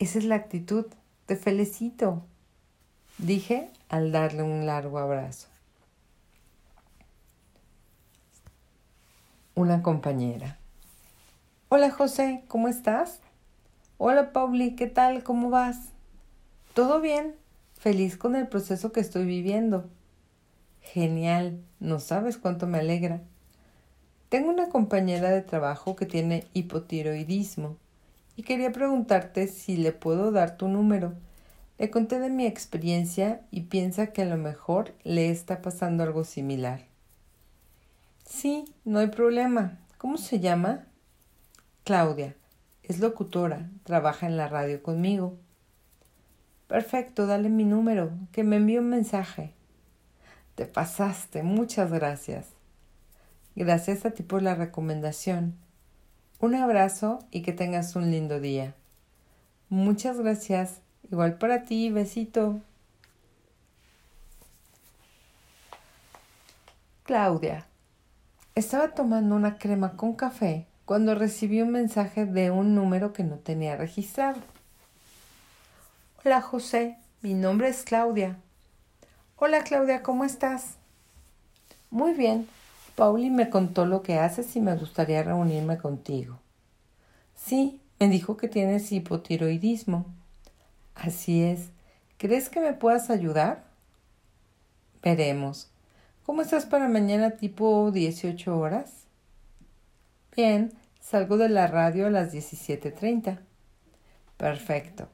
Esa 0.00 0.18
es 0.18 0.24
la 0.24 0.34
actitud, 0.34 0.86
te 1.26 1.36
felicito, 1.36 2.24
dije 3.18 3.70
al 3.88 4.10
darle 4.10 4.42
un 4.42 4.66
largo 4.66 4.98
abrazo. 4.98 5.46
Una 9.60 9.82
compañera. 9.82 10.56
Hola 11.68 11.90
José, 11.90 12.44
¿cómo 12.48 12.66
estás? 12.66 13.20
Hola 13.98 14.32
Pauli, 14.32 14.74
¿qué 14.74 14.86
tal? 14.86 15.22
¿Cómo 15.22 15.50
vas? 15.50 15.90
¿Todo 16.72 17.02
bien? 17.02 17.34
Feliz 17.74 18.16
con 18.16 18.36
el 18.36 18.48
proceso 18.48 18.90
que 18.90 19.00
estoy 19.00 19.26
viviendo. 19.26 19.90
Genial, 20.80 21.60
no 21.78 21.98
sabes 22.00 22.38
cuánto 22.38 22.66
me 22.66 22.78
alegra. 22.78 23.20
Tengo 24.30 24.48
una 24.48 24.70
compañera 24.70 25.28
de 25.28 25.42
trabajo 25.42 25.94
que 25.94 26.06
tiene 26.06 26.46
hipotiroidismo 26.54 27.76
y 28.36 28.44
quería 28.44 28.72
preguntarte 28.72 29.46
si 29.46 29.76
le 29.76 29.92
puedo 29.92 30.32
dar 30.32 30.56
tu 30.56 30.68
número. 30.68 31.12
Le 31.76 31.90
conté 31.90 32.18
de 32.18 32.30
mi 32.30 32.46
experiencia 32.46 33.42
y 33.50 33.64
piensa 33.64 34.06
que 34.06 34.22
a 34.22 34.24
lo 34.24 34.38
mejor 34.38 34.94
le 35.04 35.30
está 35.30 35.60
pasando 35.60 36.02
algo 36.02 36.24
similar. 36.24 36.89
Sí, 38.30 38.64
no 38.84 39.00
hay 39.00 39.08
problema. 39.08 39.76
¿Cómo 39.98 40.16
se 40.16 40.38
llama? 40.38 40.86
Claudia, 41.82 42.36
es 42.84 43.00
locutora, 43.00 43.68
trabaja 43.82 44.26
en 44.26 44.36
la 44.36 44.46
radio 44.46 44.82
conmigo. 44.82 45.36
Perfecto, 46.68 47.26
dale 47.26 47.48
mi 47.48 47.64
número, 47.64 48.12
que 48.30 48.44
me 48.44 48.56
envíe 48.56 48.78
un 48.78 48.88
mensaje. 48.88 49.52
Te 50.54 50.64
pasaste, 50.64 51.42
muchas 51.42 51.90
gracias. 51.90 52.46
Gracias 53.56 54.06
a 54.06 54.12
ti 54.12 54.22
por 54.22 54.42
la 54.42 54.54
recomendación. 54.54 55.56
Un 56.38 56.54
abrazo 56.54 57.18
y 57.32 57.42
que 57.42 57.52
tengas 57.52 57.96
un 57.96 58.12
lindo 58.12 58.38
día. 58.38 58.74
Muchas 59.68 60.18
gracias. 60.20 60.80
Igual 61.10 61.36
para 61.36 61.64
ti, 61.64 61.90
besito. 61.90 62.60
Claudia. 67.02 67.66
Estaba 68.60 68.88
tomando 68.88 69.36
una 69.36 69.56
crema 69.56 69.96
con 69.96 70.12
café 70.12 70.66
cuando 70.84 71.14
recibí 71.14 71.62
un 71.62 71.70
mensaje 71.70 72.26
de 72.26 72.50
un 72.50 72.74
número 72.74 73.14
que 73.14 73.24
no 73.24 73.36
tenía 73.36 73.74
registrado. 73.74 74.38
Hola 76.22 76.42
José, 76.42 76.98
mi 77.22 77.32
nombre 77.32 77.68
es 77.68 77.84
Claudia. 77.84 78.36
Hola 79.36 79.64
Claudia, 79.64 80.02
¿cómo 80.02 80.26
estás? 80.26 80.74
Muy 81.88 82.12
bien. 82.12 82.46
Pauli 82.96 83.30
me 83.30 83.48
contó 83.48 83.86
lo 83.86 84.02
que 84.02 84.18
haces 84.18 84.54
y 84.54 84.60
me 84.60 84.76
gustaría 84.76 85.22
reunirme 85.22 85.78
contigo. 85.78 86.38
Sí, 87.34 87.80
me 87.98 88.08
dijo 88.08 88.36
que 88.36 88.48
tienes 88.48 88.92
hipotiroidismo. 88.92 90.04
Así 90.94 91.42
es. 91.42 91.70
¿Crees 92.18 92.50
que 92.50 92.60
me 92.60 92.74
puedas 92.74 93.08
ayudar? 93.08 93.64
Veremos. 95.02 95.70
¿Cómo 96.24 96.42
estás 96.42 96.66
para 96.66 96.88
mañana 96.88 97.32
tipo 97.32 97.90
18 97.90 98.58
horas? 98.58 99.06
Bien, 100.36 100.72
Salgo 101.00 101.38
de 101.38 101.48
la 101.48 101.66
radio 101.66 102.06
a 102.06 102.10
las 102.10 102.32
17.30. 102.32 103.38
Perfecto. 104.36 105.08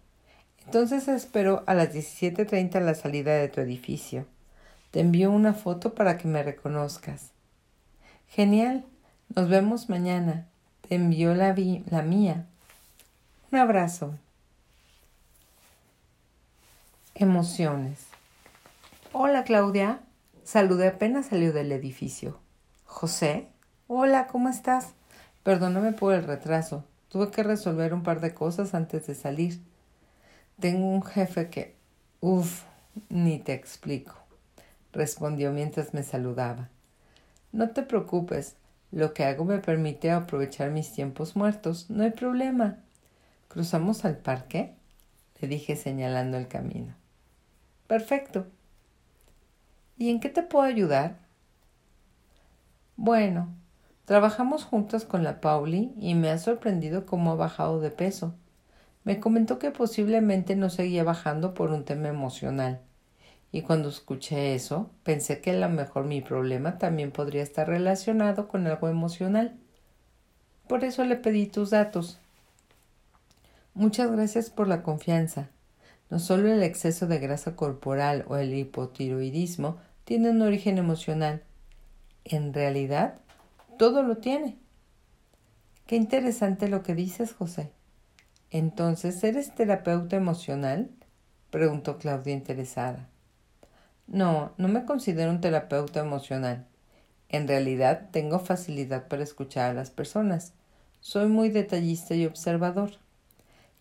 Entonces 0.67 1.09
espero 1.09 1.63
a 1.67 1.75
las 1.75 1.95
17.30 1.95 2.81
la 2.81 2.95
salida 2.95 3.35
de 3.35 3.49
tu 3.49 3.61
edificio. 3.61 4.27
Te 4.91 5.01
envío 5.01 5.31
una 5.31 5.55
foto 5.55 5.95
para 5.95 6.19
que 6.19 6.29
me 6.29 6.43
reconozcas. 6.43 7.31
Genial. 8.29 8.85
Nos 9.35 9.49
vemos 9.49 9.89
mañana. 9.89 10.47
Te 10.87 10.97
envío 10.97 11.35
la, 11.35 11.55
la 11.91 12.03
mía. 12.03 12.45
Un 13.51 13.59
abrazo. 13.59 14.19
Emociones. 17.15 18.07
Hola 19.13 19.45
Claudia. 19.45 20.01
Saludé 20.47 20.87
apenas 20.87 21.27
salió 21.27 21.53
del 21.53 21.73
edificio. 21.73 22.39
José. 22.85 23.49
Hola, 23.89 24.29
¿cómo 24.29 24.49
estás? 24.49 24.95
Perdóname 25.43 25.91
por 25.91 26.15
el 26.15 26.23
retraso. 26.23 26.85
Tuve 27.09 27.33
que 27.33 27.43
resolver 27.43 27.93
un 27.93 28.05
par 28.05 28.21
de 28.21 28.33
cosas 28.33 28.73
antes 28.73 29.09
de 29.09 29.17
salir. 29.17 29.61
Tengo 30.61 30.87
un 30.87 31.03
jefe 31.03 31.51
que... 31.51 31.75
Uf, 32.21 32.63
ni 33.09 33.41
te 33.41 33.55
explico, 33.55 34.15
respondió 34.93 35.51
mientras 35.51 35.95
me 35.95 36.05
saludaba. 36.05 36.69
No 37.51 37.71
te 37.71 37.83
preocupes, 37.83 38.55
lo 38.93 39.15
que 39.15 39.25
hago 39.25 39.45
me 39.45 39.59
permite 39.59 40.13
aprovechar 40.13 40.71
mis 40.71 40.93
tiempos 40.93 41.35
muertos. 41.35 41.91
No 41.91 42.05
hay 42.05 42.13
problema. 42.13 42.79
¿Cruzamos 43.49 44.05
al 44.05 44.19
parque? 44.19 44.77
le 45.41 45.49
dije 45.49 45.75
señalando 45.75 46.37
el 46.37 46.47
camino. 46.47 46.95
Perfecto. 47.89 48.47
¿Y 49.97 50.11
en 50.11 50.21
qué 50.21 50.29
te 50.29 50.43
puedo 50.43 50.65
ayudar? 50.65 51.19
Bueno, 52.97 53.55
Trabajamos 54.07 54.63
juntas 54.63 55.05
con 55.05 55.25
la 55.25 55.41
Pauli 55.41 55.93
y 55.99 56.15
me 56.15 56.31
ha 56.31 56.39
sorprendido 56.39 57.07
cómo 57.07 57.33
ha 57.33 57.35
bajado 57.35 57.81
de 57.81 57.91
peso. 57.91 58.37
Me 59.03 59.19
comentó 59.19 59.59
que 59.59 59.73
posiblemente 59.73 60.55
no 60.55 60.71
seguía 60.71 61.03
bajando 61.03 61.55
por 61.55 61.73
un 61.73 61.85
tema 61.85 62.07
emocional. 62.07 62.81
Y 63.51 63.63
cuando 63.63 63.89
escuché 63.89 64.55
eso, 64.55 64.91
pensé 65.03 65.41
que 65.41 65.51
a 65.51 65.55
lo 65.55 65.69
mejor 65.69 66.05
mi 66.05 66.21
problema 66.21 66.79
también 66.79 67.11
podría 67.11 67.43
estar 67.43 67.67
relacionado 67.67 68.47
con 68.47 68.69
algo 68.69 68.89
emocional. 68.89 69.57
Por 70.69 70.85
eso 70.85 71.05
le 71.05 71.17
pedí 71.17 71.47
tus 71.47 71.71
datos. 71.71 72.21
Muchas 73.75 74.13
gracias 74.13 74.51
por 74.51 74.69
la 74.69 74.85
confianza. 74.85 75.49
No 76.11 76.21
solo 76.21 76.49
el 76.49 76.63
exceso 76.63 77.09
de 77.09 77.19
grasa 77.19 77.57
corporal 77.57 78.25
o 78.29 78.37
el 78.37 78.55
hipotiroidismo 78.55 79.79
tiene 80.07 80.31
un 80.31 80.41
origen 80.41 80.79
emocional, 80.79 81.43
en 82.25 82.55
realidad 82.55 83.19
todo 83.77 84.05
lo 84.05 84.19
tiene. 84.19 84.57
Qué 85.89 85.97
interesante 85.97 86.69
lo 86.69 86.85
que 86.85 86.95
dices, 86.95 87.35
José. 87.35 87.73
Entonces, 88.53 89.23
¿eres 89.25 89.53
terapeuta 89.57 90.15
emocional? 90.15 90.91
preguntó 91.51 91.99
Claudia 91.99 92.35
interesada. 92.35 93.09
No, 94.07 94.53
no 94.59 94.69
me 94.69 94.85
considero 94.85 95.33
un 95.33 95.41
terapeuta 95.41 95.99
emocional. 95.99 96.69
En 97.29 97.49
realidad 97.49 98.11
tengo 98.13 98.39
facilidad 98.39 99.09
para 99.09 99.25
escuchar 99.25 99.73
a 99.73 99.75
las 99.75 99.91
personas. 99.91 100.53
Soy 101.01 101.27
muy 101.27 101.49
detallista 101.49 102.15
y 102.15 102.27
observador. 102.27 102.93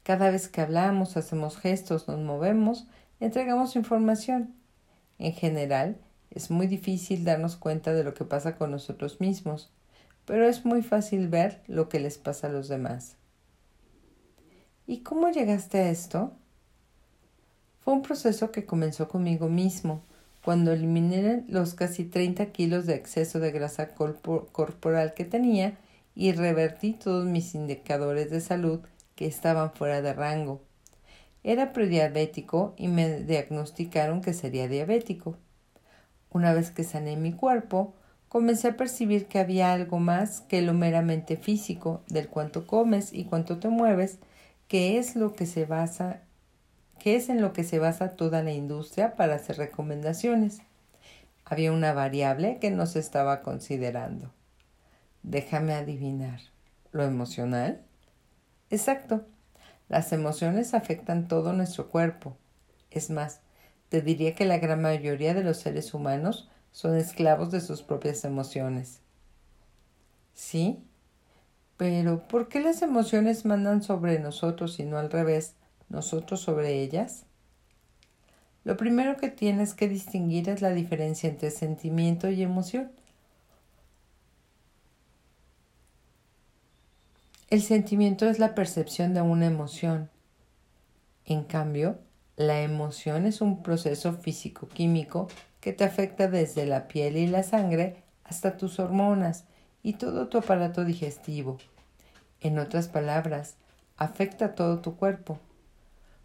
Cada 0.02 0.32
vez 0.32 0.48
que 0.48 0.62
hablamos, 0.62 1.18
hacemos 1.18 1.60
gestos, 1.60 2.08
nos 2.08 2.20
movemos, 2.20 2.88
entregamos 3.20 3.76
información. 3.76 4.56
En 5.20 5.34
general, 5.34 6.00
es 6.32 6.52
muy 6.52 6.68
difícil 6.68 7.24
darnos 7.24 7.56
cuenta 7.56 7.94
de 7.94 8.04
lo 8.04 8.14
que 8.14 8.26
pasa 8.26 8.56
con 8.56 8.72
nosotros 8.72 9.22
mismos, 9.22 9.72
pero 10.26 10.48
es 10.48 10.66
muy 10.66 10.82
fácil 10.82 11.28
ver 11.28 11.62
lo 11.68 11.90
que 11.90 12.00
les 12.00 12.18
pasa 12.18 12.48
a 12.48 12.52
los 12.52 12.68
demás. 12.68 13.18
¿Y 14.88 15.00
cómo 15.00 15.30
llegaste 15.30 15.80
a 15.80 15.90
esto? 15.90 16.34
Fue 17.80 17.94
un 17.94 18.02
proceso 18.02 18.52
que 18.52 18.66
comenzó 18.66 19.08
conmigo 19.08 19.48
mismo, 19.48 20.02
cuando 20.44 20.72
eliminé 20.72 21.44
los 21.48 21.74
casi 21.74 22.04
30 22.04 22.48
kilos 22.52 22.86
de 22.86 22.94
exceso 22.94 23.40
de 23.40 23.52
grasa 23.52 23.96
corporal 23.96 25.16
que 25.16 25.26
tenía 25.26 25.78
y 26.14 26.34
revertí 26.34 26.94
todos 26.94 27.26
mis 27.26 27.56
indicadores 27.56 28.30
de 28.30 28.42
salud 28.42 28.82
que 29.16 29.26
estaban 29.26 29.74
fuera 29.74 30.04
de 30.04 30.14
rango. 30.14 30.62
Era 31.44 31.74
prediabético 31.74 32.74
y 32.78 32.88
me 32.88 33.22
diagnosticaron 33.22 34.22
que 34.22 34.34
sería 34.34 34.68
diabético. 34.68 35.38
Una 36.36 36.54
vez 36.54 36.70
que 36.70 36.84
sané 36.84 37.16
mi 37.16 37.32
cuerpo, 37.32 37.94
comencé 38.28 38.68
a 38.68 38.76
percibir 38.76 39.28
que 39.28 39.40
había 39.40 39.72
algo 39.72 40.00
más 40.00 40.42
que 40.42 40.62
lo 40.62 40.74
meramente 40.74 41.38
físico 41.38 42.02
del 42.10 42.28
cuánto 42.28 42.68
comes 42.68 43.14
y 43.14 43.24
cuánto 43.24 43.58
te 43.58 43.70
mueves, 43.70 44.20
que 44.68 44.98
es 44.98 45.14
que 47.00 47.16
es 47.16 47.30
en 47.30 47.42
lo 47.42 47.54
que 47.54 47.64
se 47.64 47.80
basa 47.80 48.16
toda 48.18 48.44
la 48.44 48.52
industria 48.52 49.16
para 49.16 49.36
hacer 49.36 49.56
recomendaciones. 49.56 50.60
Había 51.46 51.72
una 51.72 51.94
variable 51.94 52.58
que 52.60 52.70
no 52.70 52.86
se 52.86 53.00
estaba 53.00 53.42
considerando. 53.42 54.34
Déjame 55.24 55.74
adivinar. 55.74 56.42
¿Lo 56.92 57.06
emocional? 57.06 57.82
Exacto. 58.70 59.26
Las 59.88 60.12
emociones 60.12 60.74
afectan 60.74 61.30
todo 61.30 61.54
nuestro 61.54 61.88
cuerpo. 61.88 62.36
Es 62.92 63.10
más, 63.10 63.40
te 63.90 64.02
diría 64.02 64.36
que 64.36 64.46
la 64.46 64.58
gran 64.58 64.82
mayoría 64.82 65.34
de 65.34 65.44
los 65.44 65.58
seres 65.58 65.94
humanos 65.94 66.50
son 66.72 66.96
esclavos 66.98 67.52
de 67.52 67.62
sus 67.62 67.82
propias 67.84 68.26
emociones. 68.26 69.00
¿Sí? 70.34 70.84
Pero 71.78 72.28
¿por 72.28 72.48
qué 72.48 72.60
las 72.60 72.82
emociones 72.82 73.46
mandan 73.46 73.84
sobre 73.84 74.20
nosotros 74.20 74.80
y 74.80 74.84
no 74.84 74.98
al 74.98 75.12
revés, 75.12 75.56
nosotros 75.90 76.42
sobre 76.42 76.82
ellas? 76.82 77.26
Lo 78.64 78.78
primero 78.78 79.18
que 79.18 79.30
tienes 79.30 79.74
que 79.74 79.88
distinguir 79.88 80.50
es 80.50 80.62
la 80.62 80.72
diferencia 80.72 81.30
entre 81.30 81.52
sentimiento 81.52 82.30
y 82.30 82.42
emoción. 82.42 82.92
El 87.50 87.62
sentimiento 87.62 88.28
es 88.28 88.40
la 88.40 88.56
percepción 88.56 89.14
de 89.14 89.22
una 89.22 89.46
emoción. 89.46 90.10
En 91.26 91.44
cambio, 91.44 92.00
la 92.38 92.62
emoción 92.62 93.26
es 93.26 93.40
un 93.40 93.64
proceso 93.64 94.14
físico-químico 94.14 95.28
que 95.62 95.72
te 95.72 95.86
afecta 95.86 96.28
desde 96.28 96.66
la 96.66 96.88
piel 96.88 97.16
y 97.16 97.28
la 97.28 97.44
sangre 97.44 98.04
hasta 98.26 98.58
tus 98.58 98.80
hormonas 98.80 99.46
y 99.84 99.94
todo 99.94 100.28
tu 100.28 100.40
aparato 100.40 100.84
digestivo. 100.84 101.58
En 102.42 102.60
otras 102.60 102.90
palabras, 102.90 103.56
afecta 103.98 104.54
todo 104.54 104.80
tu 104.80 104.98
cuerpo. 104.98 105.40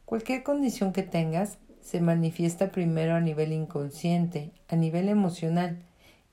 Cualquier 0.05 0.43
condición 0.43 0.93
que 0.93 1.05
tengas 1.05 1.59
se 1.81 2.01
manifiesta 2.01 2.73
primero 2.73 3.15
a 3.15 3.21
nivel 3.21 3.53
inconsciente, 3.53 4.51
a 4.69 4.77
nivel 4.77 5.09
emocional, 5.09 5.79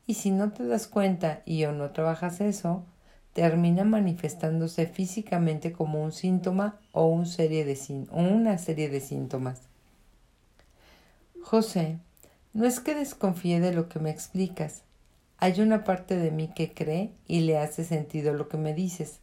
y 0.07 0.15
si 0.15 0.31
no 0.31 0.51
te 0.51 0.65
das 0.65 0.87
cuenta 0.87 1.43
y 1.45 1.65
o 1.65 1.71
no 1.71 1.91
trabajas 1.91 2.41
eso, 2.41 2.83
termina 3.33 3.83
manifestándose 3.83 4.87
físicamente 4.87 5.71
como 5.71 6.03
un 6.03 6.11
síntoma 6.11 6.79
o, 6.91 7.05
una 7.05 7.27
serie 7.27 7.65
de 7.65 8.99
síntomas. 8.99 9.66
José, 11.41 11.99
no 12.53 12.65
es 12.65 12.79
que 12.79 12.95
desconfíe 12.95 13.59
de 13.59 13.73
lo 13.73 13.87
que 13.89 13.99
me 13.99 14.09
explicas. 14.09 14.83
Hay 15.37 15.61
una 15.61 15.83
parte 15.83 16.17
de 16.17 16.31
mí 16.31 16.49
que 16.55 16.73
cree 16.73 17.13
y 17.27 17.41
le 17.41 17.57
hace 17.57 17.83
sentido 17.83 18.33
lo 18.33 18.49
que 18.49 18.57
me 18.57 18.73
dices. 18.73 19.19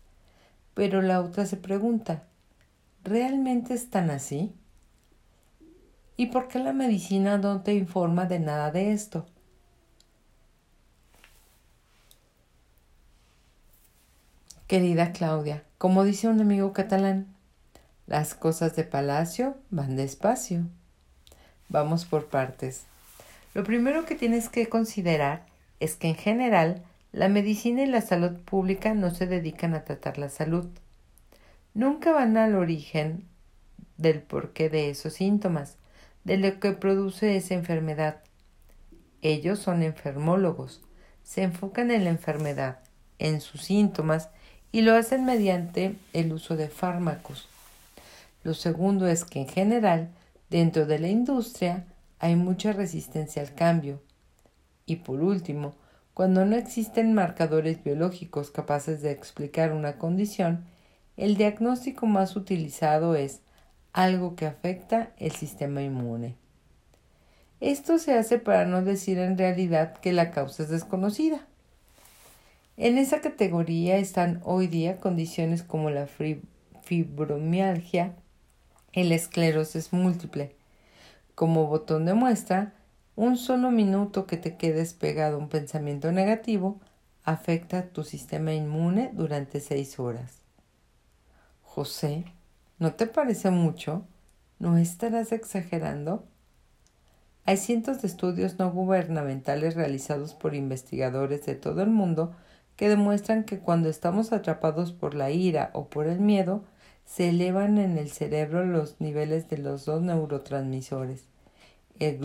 Pero 0.75 1.03
la 1.03 1.21
otra 1.21 1.47
se 1.47 1.57
pregunta, 1.57 2.25
¿realmente 3.03 3.75
es 3.75 3.91
tan 3.91 4.11
así? 4.11 4.55
¿Y 6.17 6.27
por 6.27 6.49
qué 6.49 6.61
la 6.61 6.73
medicina 6.73 7.39
no 7.39 7.63
te 7.63 7.75
informa 7.75 8.27
de 8.27 8.39
nada 8.39 8.71
de 8.71 8.93
esto? 8.93 9.27
Querida 14.69 15.13
Claudia, 15.13 15.65
como 15.77 16.05
dice 16.05 16.29
un 16.29 16.41
amigo 16.41 16.73
catalán, 16.73 17.35
las 18.07 18.35
cosas 18.35 18.75
de 18.77 18.85
palacio 18.85 19.57
van 19.71 19.97
despacio. 19.97 20.67
Vamos 21.69 22.05
por 22.05 22.27
partes. 22.27 22.85
Lo 23.55 23.65
primero 23.65 24.05
que 24.05 24.15
tienes 24.15 24.49
que 24.49 24.69
considerar 24.69 25.47
es 25.81 25.97
que 25.97 26.09
en 26.09 26.17
general 26.17 26.83
la 27.13 27.29
medicina 27.29 27.83
y 27.83 27.87
la 27.87 28.01
salud 28.01 28.33
pública 28.41 28.95
no 28.95 29.11
se 29.11 29.27
dedican 29.27 29.75
a 29.75 29.85
tratar 29.85 30.19
la 30.19 30.29
salud. 30.29 30.67
Nunca 31.73 32.13
van 32.13 32.37
al 32.37 32.55
origen 32.55 33.25
del 33.97 34.21
porqué 34.21 34.69
de 34.69 34.91
esos 34.91 35.15
síntomas, 35.15 35.77
de 36.25 36.37
lo 36.37 36.59
que 36.59 36.73
produce 36.73 37.37
esa 37.37 37.55
enfermedad. 37.55 38.23
Ellos 39.23 39.59
son 39.59 39.83
enfermólogos, 39.83 40.83
se 41.23 41.43
enfocan 41.43 41.91
en 41.91 42.05
la 42.05 42.11
enfermedad, 42.11 42.81
en 43.19 43.41
sus 43.41 43.63
síntomas 43.63 44.29
y 44.73 44.83
lo 44.83 44.95
hacen 44.95 45.25
mediante 45.25 45.95
el 46.13 46.33
uso 46.33 46.57
de 46.57 46.69
fármacos. 46.69 47.49
Lo 48.43 48.55
segundo 48.55 49.07
es 49.07 49.25
que 49.25 49.41
en 49.41 49.49
general, 49.49 50.11
dentro 50.55 50.87
de 50.87 51.01
la 51.01 51.09
industria, 51.09 51.85
hay 52.21 52.37
mucha 52.37 52.73
resistencia 52.73 53.43
al 53.43 53.57
cambio. 53.57 54.01
Y 54.87 54.97
por 54.97 55.21
último, 55.21 55.75
cuando 56.15 56.45
no 56.45 56.55
existen 56.55 57.13
marcadores 57.13 57.83
biológicos 57.83 58.53
capaces 58.53 59.03
de 59.03 59.11
explicar 59.11 59.73
una 59.73 59.99
condición, 59.99 60.65
el 61.17 61.37
diagnóstico 61.37 62.07
más 62.07 62.37
utilizado 62.37 63.17
es 63.17 63.41
algo 63.93 64.37
que 64.37 64.47
afecta 64.47 65.11
el 65.19 65.33
sistema 65.33 65.83
inmune. 65.83 66.37
Esto 67.59 67.99
se 67.99 68.17
hace 68.17 68.39
para 68.39 68.65
no 68.65 68.85
decir 68.85 69.19
en 69.19 69.37
realidad 69.37 69.97
que 69.97 70.13
la 70.13 70.31
causa 70.31 70.63
es 70.63 70.69
desconocida. 70.69 71.49
En 72.77 72.97
esa 72.97 73.21
categoría 73.21 73.97
están 73.97 74.41
hoy 74.45 74.69
día 74.69 75.01
condiciones 75.01 75.65
como 75.65 75.91
la 75.91 76.07
fibromialgia 76.83 78.15
la 79.03 79.17
esclerosis 79.17 79.93
múltiple. 79.93 80.55
Como 81.35 81.67
botón 81.67 82.05
de 82.05 82.15
muestra, 82.15 82.75
un 83.17 83.37
solo 83.37 83.73
minuto 83.73 84.27
que 84.27 84.37
te 84.37 84.57
quedes 84.57 84.95
pegado 84.95 85.37
a 85.37 85.39
un 85.41 85.49
pensamiento 85.49 86.13
negativo 86.13 86.81
afecta 87.25 87.89
tu 87.89 88.05
sistema 88.05 88.53
inmune 88.53 89.11
durante 89.15 89.59
seis 89.59 89.99
horas. 89.99 90.43
José, 91.63 92.25
¿no 92.79 92.95
te 92.95 93.07
parece 93.07 93.51
mucho? 93.51 94.07
¿No 94.61 94.77
estarás 94.77 95.33
exagerando? 95.33 96.25
Hay 97.47 97.57
cientos 97.57 98.01
de 98.01 98.09
estudios 98.09 98.59
no 98.59 98.71
gubernamentales 98.71 99.75
realizados 99.75 100.35
por 100.35 100.55
investigadores 100.55 101.45
de 101.47 101.57
todo 101.57 101.83
el 101.83 101.91
mundo 101.91 102.35
que 102.77 102.89
demuestran 102.89 103.45
que 103.45 103.59
cuando 103.59 103.89
estamos 103.89 104.33
atrapados 104.33 104.93
por 104.93 105.15
la 105.15 105.31
ira 105.31 105.71
o 105.75 105.89
por 105.89 106.07
el 106.07 106.21
miedo, 106.21 106.65
se 107.07 107.29
elevan 107.29 107.79
en 107.79 107.99
el 107.99 108.11
cerebro 108.11 108.65
los 108.65 109.01
niveles 109.01 109.49
de 109.49 109.59
los 109.59 109.85
dos 109.85 110.03
neurotransmisores, 110.03 111.23
el, 111.99 112.19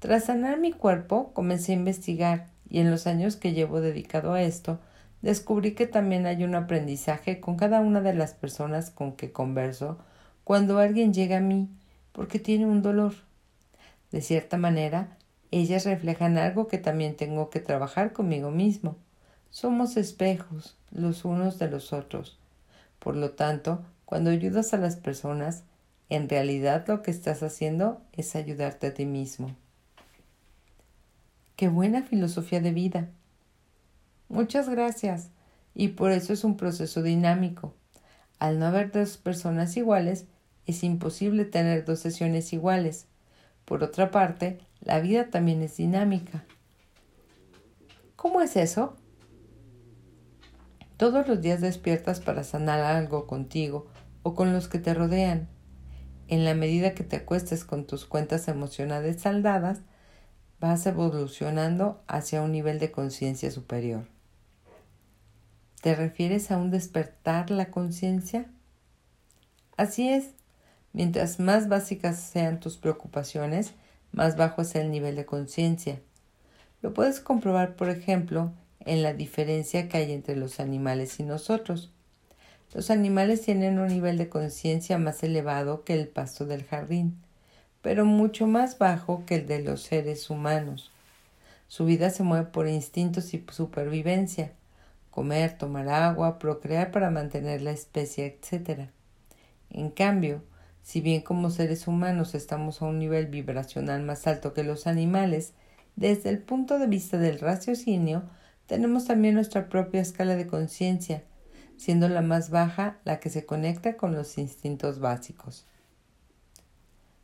Tras 0.00 0.24
sanar 0.24 0.58
mi 0.58 0.72
cuerpo, 0.72 1.30
comencé 1.32 1.70
a 1.70 1.76
investigar, 1.76 2.48
y 2.68 2.80
en 2.80 2.90
los 2.90 3.06
años 3.06 3.36
que 3.36 3.52
llevo 3.52 3.80
dedicado 3.80 4.32
a 4.32 4.42
esto, 4.42 4.80
descubrí 5.22 5.74
que 5.74 5.86
también 5.86 6.26
hay 6.26 6.42
un 6.42 6.56
aprendizaje 6.56 7.38
con 7.38 7.54
cada 7.54 7.82
una 7.82 8.00
de 8.00 8.14
las 8.14 8.34
personas 8.34 8.90
con 8.90 9.12
que 9.12 9.30
converso 9.30 9.96
cuando 10.42 10.80
alguien 10.80 11.14
llega 11.14 11.36
a 11.36 11.40
mí 11.40 11.68
porque 12.10 12.40
tiene 12.40 12.66
un 12.66 12.82
dolor. 12.82 13.14
De 14.10 14.22
cierta 14.22 14.56
manera, 14.56 15.15
ellas 15.50 15.84
reflejan 15.84 16.38
algo 16.38 16.66
que 16.66 16.78
también 16.78 17.16
tengo 17.16 17.50
que 17.50 17.60
trabajar 17.60 18.12
conmigo 18.12 18.50
mismo. 18.50 18.96
Somos 19.50 19.96
espejos 19.96 20.76
los 20.90 21.24
unos 21.24 21.58
de 21.58 21.70
los 21.70 21.92
otros. 21.92 22.38
Por 22.98 23.16
lo 23.16 23.30
tanto, 23.30 23.84
cuando 24.04 24.30
ayudas 24.30 24.74
a 24.74 24.78
las 24.78 24.96
personas, 24.96 25.64
en 26.08 26.28
realidad 26.28 26.84
lo 26.86 27.02
que 27.02 27.10
estás 27.10 27.42
haciendo 27.42 28.00
es 28.12 28.36
ayudarte 28.36 28.88
a 28.88 28.94
ti 28.94 29.06
mismo. 29.06 29.54
Qué 31.56 31.68
buena 31.68 32.02
filosofía 32.02 32.60
de 32.60 32.72
vida. 32.72 33.08
Muchas 34.28 34.68
gracias. 34.68 35.30
Y 35.74 35.88
por 35.88 36.10
eso 36.10 36.32
es 36.32 36.44
un 36.44 36.56
proceso 36.56 37.02
dinámico. 37.02 37.74
Al 38.38 38.58
no 38.58 38.66
haber 38.66 38.92
dos 38.92 39.16
personas 39.16 39.76
iguales, 39.76 40.26
es 40.66 40.82
imposible 40.84 41.44
tener 41.44 41.84
dos 41.84 42.00
sesiones 42.00 42.52
iguales. 42.52 43.06
Por 43.64 43.82
otra 43.82 44.10
parte, 44.10 44.58
la 44.86 45.00
vida 45.00 45.30
también 45.30 45.62
es 45.62 45.76
dinámica. 45.76 46.44
¿Cómo 48.14 48.40
es 48.40 48.56
eso? 48.56 48.96
Todos 50.96 51.26
los 51.26 51.42
días 51.42 51.60
despiertas 51.60 52.20
para 52.20 52.44
sanar 52.44 52.78
algo 52.80 53.26
contigo 53.26 53.88
o 54.22 54.34
con 54.34 54.52
los 54.52 54.68
que 54.68 54.78
te 54.78 54.94
rodean. 54.94 55.48
En 56.28 56.44
la 56.44 56.54
medida 56.54 56.94
que 56.94 57.02
te 57.02 57.16
acuestes 57.16 57.64
con 57.64 57.84
tus 57.84 58.04
cuentas 58.04 58.46
emocionales 58.46 59.20
saldadas, 59.20 59.80
vas 60.60 60.86
evolucionando 60.86 62.00
hacia 62.06 62.40
un 62.42 62.52
nivel 62.52 62.78
de 62.78 62.92
conciencia 62.92 63.50
superior. 63.50 64.06
¿Te 65.82 65.96
refieres 65.96 66.52
a 66.52 66.58
un 66.58 66.70
despertar 66.70 67.50
la 67.50 67.72
conciencia? 67.72 68.46
Así 69.76 70.08
es. 70.08 70.30
Mientras 70.92 71.40
más 71.40 71.68
básicas 71.68 72.20
sean 72.20 72.60
tus 72.60 72.76
preocupaciones, 72.76 73.74
más 74.16 74.36
bajo 74.36 74.62
es 74.62 74.74
el 74.74 74.90
nivel 74.90 75.14
de 75.14 75.26
conciencia. 75.26 76.00
Lo 76.80 76.94
puedes 76.94 77.20
comprobar, 77.20 77.76
por 77.76 77.90
ejemplo, 77.90 78.50
en 78.80 79.02
la 79.02 79.12
diferencia 79.12 79.88
que 79.88 79.98
hay 79.98 80.12
entre 80.12 80.36
los 80.36 80.58
animales 80.58 81.20
y 81.20 81.22
nosotros. 81.22 81.90
Los 82.72 82.90
animales 82.90 83.42
tienen 83.42 83.78
un 83.78 83.88
nivel 83.88 84.16
de 84.16 84.30
conciencia 84.30 84.96
más 84.96 85.22
elevado 85.22 85.84
que 85.84 85.92
el 85.92 86.08
pasto 86.08 86.46
del 86.46 86.64
jardín, 86.64 87.18
pero 87.82 88.06
mucho 88.06 88.46
más 88.46 88.78
bajo 88.78 89.24
que 89.26 89.34
el 89.34 89.46
de 89.46 89.62
los 89.62 89.82
seres 89.82 90.30
humanos. 90.30 90.90
Su 91.68 91.84
vida 91.84 92.08
se 92.08 92.22
mueve 92.22 92.46
por 92.46 92.68
instintos 92.68 93.34
y 93.34 93.44
supervivencia, 93.50 94.52
comer, 95.10 95.58
tomar 95.58 95.90
agua, 95.90 96.38
procrear 96.38 96.90
para 96.90 97.10
mantener 97.10 97.60
la 97.60 97.72
especie, 97.72 98.38
etc. 98.40 98.88
En 99.68 99.90
cambio, 99.90 100.42
si 100.86 101.00
bien 101.00 101.20
como 101.20 101.50
seres 101.50 101.88
humanos 101.88 102.36
estamos 102.36 102.80
a 102.80 102.84
un 102.84 103.00
nivel 103.00 103.26
vibracional 103.26 104.04
más 104.04 104.28
alto 104.28 104.54
que 104.54 104.62
los 104.62 104.86
animales, 104.86 105.52
desde 105.96 106.30
el 106.30 106.38
punto 106.38 106.78
de 106.78 106.86
vista 106.86 107.18
del 107.18 107.40
raciocinio, 107.40 108.22
tenemos 108.66 109.04
también 109.04 109.34
nuestra 109.34 109.68
propia 109.68 110.00
escala 110.00 110.36
de 110.36 110.46
conciencia, 110.46 111.24
siendo 111.76 112.08
la 112.08 112.22
más 112.22 112.50
baja 112.50 112.98
la 113.04 113.18
que 113.18 113.30
se 113.30 113.44
conecta 113.44 113.96
con 113.96 114.14
los 114.14 114.38
instintos 114.38 115.00
básicos. 115.00 115.66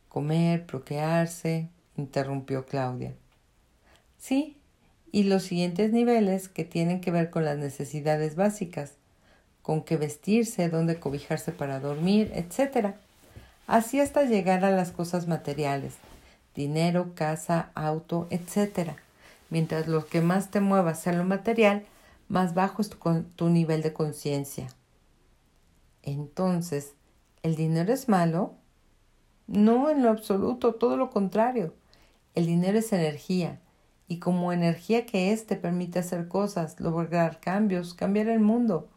Comer, 0.09 0.65
procrearse, 0.65 1.69
interrumpió 1.95 2.65
Claudia. 2.65 3.15
Sí, 4.17 4.57
y 5.13 5.23
los 5.23 5.43
siguientes 5.43 5.93
niveles 5.93 6.49
que 6.49 6.65
tienen 6.65 6.99
que 6.99 7.11
ver 7.11 7.29
con 7.29 7.45
las 7.45 7.57
necesidades 7.57 8.35
básicas, 8.35 8.97
con 9.61 9.85
qué 9.85 9.95
vestirse, 9.95 10.67
dónde 10.67 10.99
cobijarse 10.99 11.53
para 11.53 11.79
dormir, 11.79 12.29
etcétera 12.35 12.99
así 13.67 13.99
hasta 13.99 14.23
llegar 14.23 14.65
a 14.65 14.71
las 14.71 14.91
cosas 14.91 15.27
materiales, 15.27 15.95
dinero, 16.55 17.13
casa, 17.15 17.71
auto, 17.75 18.27
etc. 18.29 18.91
Mientras 19.49 19.87
lo 19.87 20.05
que 20.05 20.21
más 20.21 20.51
te 20.51 20.59
mueva 20.59 20.95
sea 20.95 21.13
lo 21.13 21.23
material, 21.23 21.85
más 22.27 22.53
bajo 22.53 22.81
es 22.81 22.89
tu, 22.89 22.97
tu 23.35 23.49
nivel 23.49 23.81
de 23.81 23.93
conciencia. 23.93 24.67
Entonces, 26.01 26.93
¿el 27.41 27.55
dinero 27.55 27.93
es 27.93 28.09
malo? 28.09 28.53
No, 29.47 29.89
en 29.89 30.03
lo 30.03 30.09
absoluto, 30.09 30.75
todo 30.75 30.97
lo 30.97 31.09
contrario. 31.09 31.73
El 32.35 32.45
dinero 32.45 32.79
es 32.79 32.91
energía, 32.93 33.59
y 34.07 34.19
como 34.19 34.51
energía 34.51 35.05
que 35.05 35.31
es 35.31 35.45
te 35.45 35.55
permite 35.55 35.99
hacer 35.99 36.27
cosas, 36.27 36.79
lograr 36.79 37.39
cambios, 37.39 37.93
cambiar 37.93 38.27
el 38.27 38.39
mundo, 38.39 38.89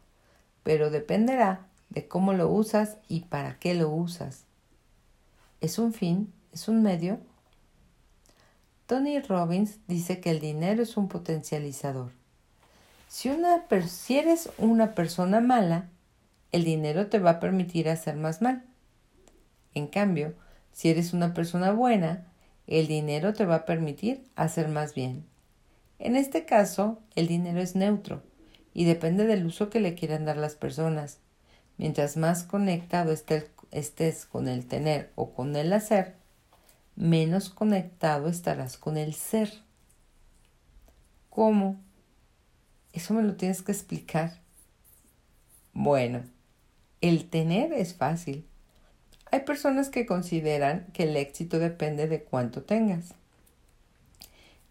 pero 0.63 0.89
dependerá 0.89 1.67
de 1.89 2.07
cómo 2.07 2.33
lo 2.33 2.49
usas 2.49 2.97
y 3.07 3.21
para 3.21 3.57
qué 3.59 3.73
lo 3.73 3.89
usas. 3.89 4.46
¿Es 5.59 5.79
un 5.79 5.91
fin? 5.91 6.31
¿Es 6.53 6.67
un 6.67 6.83
medio? 6.83 7.19
Tony 8.85 9.19
Robbins 9.19 9.79
dice 9.87 10.19
que 10.19 10.29
el 10.29 10.39
dinero 10.39 10.83
es 10.83 10.97
un 10.97 11.07
potencializador. 11.07 12.11
Si, 13.07 13.29
una 13.29 13.65
si 13.87 14.19
eres 14.19 14.49
una 14.59 14.93
persona 14.93 15.41
mala, 15.41 15.89
el 16.51 16.63
dinero 16.63 17.07
te 17.07 17.17
va 17.17 17.31
a 17.31 17.39
permitir 17.39 17.89
hacer 17.89 18.15
más 18.15 18.41
mal. 18.41 18.63
En 19.73 19.87
cambio, 19.87 20.35
si 20.73 20.89
eres 20.89 21.13
una 21.13 21.33
persona 21.33 21.71
buena, 21.71 22.27
el 22.67 22.85
dinero 22.85 23.33
te 23.33 23.45
va 23.45 23.55
a 23.55 23.65
permitir 23.65 24.25
hacer 24.35 24.67
más 24.67 24.93
bien. 24.93 25.25
En 25.97 26.15
este 26.15 26.45
caso, 26.45 26.99
el 27.15 27.27
dinero 27.27 27.59
es 27.59 27.75
neutro 27.75 28.21
y 28.75 28.85
depende 28.85 29.25
del 29.25 29.45
uso 29.45 29.71
que 29.71 29.79
le 29.79 29.95
quieran 29.95 30.25
dar 30.25 30.37
las 30.37 30.53
personas. 30.55 31.17
Mientras 31.77 32.15
más 32.15 32.43
conectado 32.43 33.11
esté 33.11 33.37
el 33.37 33.56
estés 33.77 34.25
con 34.25 34.47
el 34.47 34.65
tener 34.65 35.11
o 35.15 35.33
con 35.33 35.55
el 35.55 35.71
hacer, 35.73 36.15
menos 36.95 37.49
conectado 37.49 38.27
estarás 38.27 38.77
con 38.77 38.97
el 38.97 39.13
ser. 39.13 39.51
¿Cómo? 41.29 41.79
Eso 42.93 43.13
me 43.13 43.23
lo 43.23 43.35
tienes 43.35 43.61
que 43.61 43.71
explicar. 43.71 44.39
Bueno, 45.73 46.23
el 47.01 47.29
tener 47.29 47.73
es 47.73 47.93
fácil. 47.93 48.45
Hay 49.29 49.41
personas 49.41 49.89
que 49.89 50.05
consideran 50.05 50.87
que 50.93 51.03
el 51.03 51.15
éxito 51.15 51.59
depende 51.59 52.07
de 52.07 52.23
cuánto 52.23 52.63
tengas. 52.63 53.13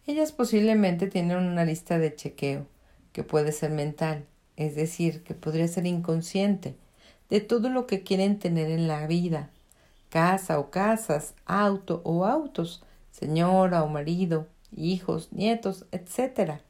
Ellas 0.06 0.32
posiblemente 0.32 1.06
tienen 1.08 1.38
una 1.38 1.64
lista 1.64 1.98
de 1.98 2.14
chequeo 2.14 2.66
que 3.12 3.22
puede 3.22 3.52
ser 3.52 3.70
mental, 3.70 4.24
es 4.56 4.74
decir, 4.74 5.22
que 5.22 5.34
podría 5.34 5.68
ser 5.68 5.86
inconsciente, 5.86 6.76
de 7.30 7.40
todo 7.40 7.68
lo 7.68 7.86
que 7.86 8.02
quieren 8.02 8.38
tener 8.38 8.70
en 8.70 8.88
la 8.88 9.06
vida, 9.06 9.50
casa 10.10 10.58
o 10.58 10.70
casas, 10.70 11.34
auto 11.44 12.00
o 12.04 12.24
autos, 12.24 12.82
señora 13.10 13.82
o 13.82 13.88
marido, 13.88 14.46
hijos, 14.76 15.32
nietos, 15.32 15.86
etc. 15.92 16.60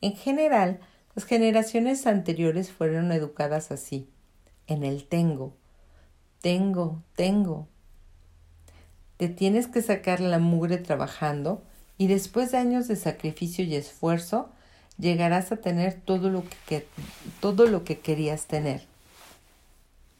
En 0.00 0.14
general, 0.14 0.80
las 1.14 1.24
generaciones 1.24 2.06
anteriores 2.06 2.70
fueron 2.70 3.12
educadas 3.12 3.70
así, 3.70 4.08
en 4.66 4.84
el 4.84 5.04
tengo, 5.04 5.54
tengo, 6.40 7.02
tengo. 7.14 7.68
Te 9.16 9.28
tienes 9.28 9.68
que 9.68 9.82
sacar 9.82 10.20
la 10.20 10.38
mugre 10.38 10.78
trabajando 10.78 11.62
y 11.98 12.08
después 12.08 12.50
de 12.50 12.58
años 12.58 12.88
de 12.88 12.96
sacrificio 12.96 13.64
y 13.64 13.76
esfuerzo 13.76 14.48
llegarás 14.98 15.52
a 15.52 15.56
tener 15.56 16.00
todo 16.00 16.30
lo 16.30 16.44
que, 16.66 16.86
todo 17.40 17.66
lo 17.66 17.84
que 17.84 18.00
querías 18.00 18.46
tener. 18.46 18.91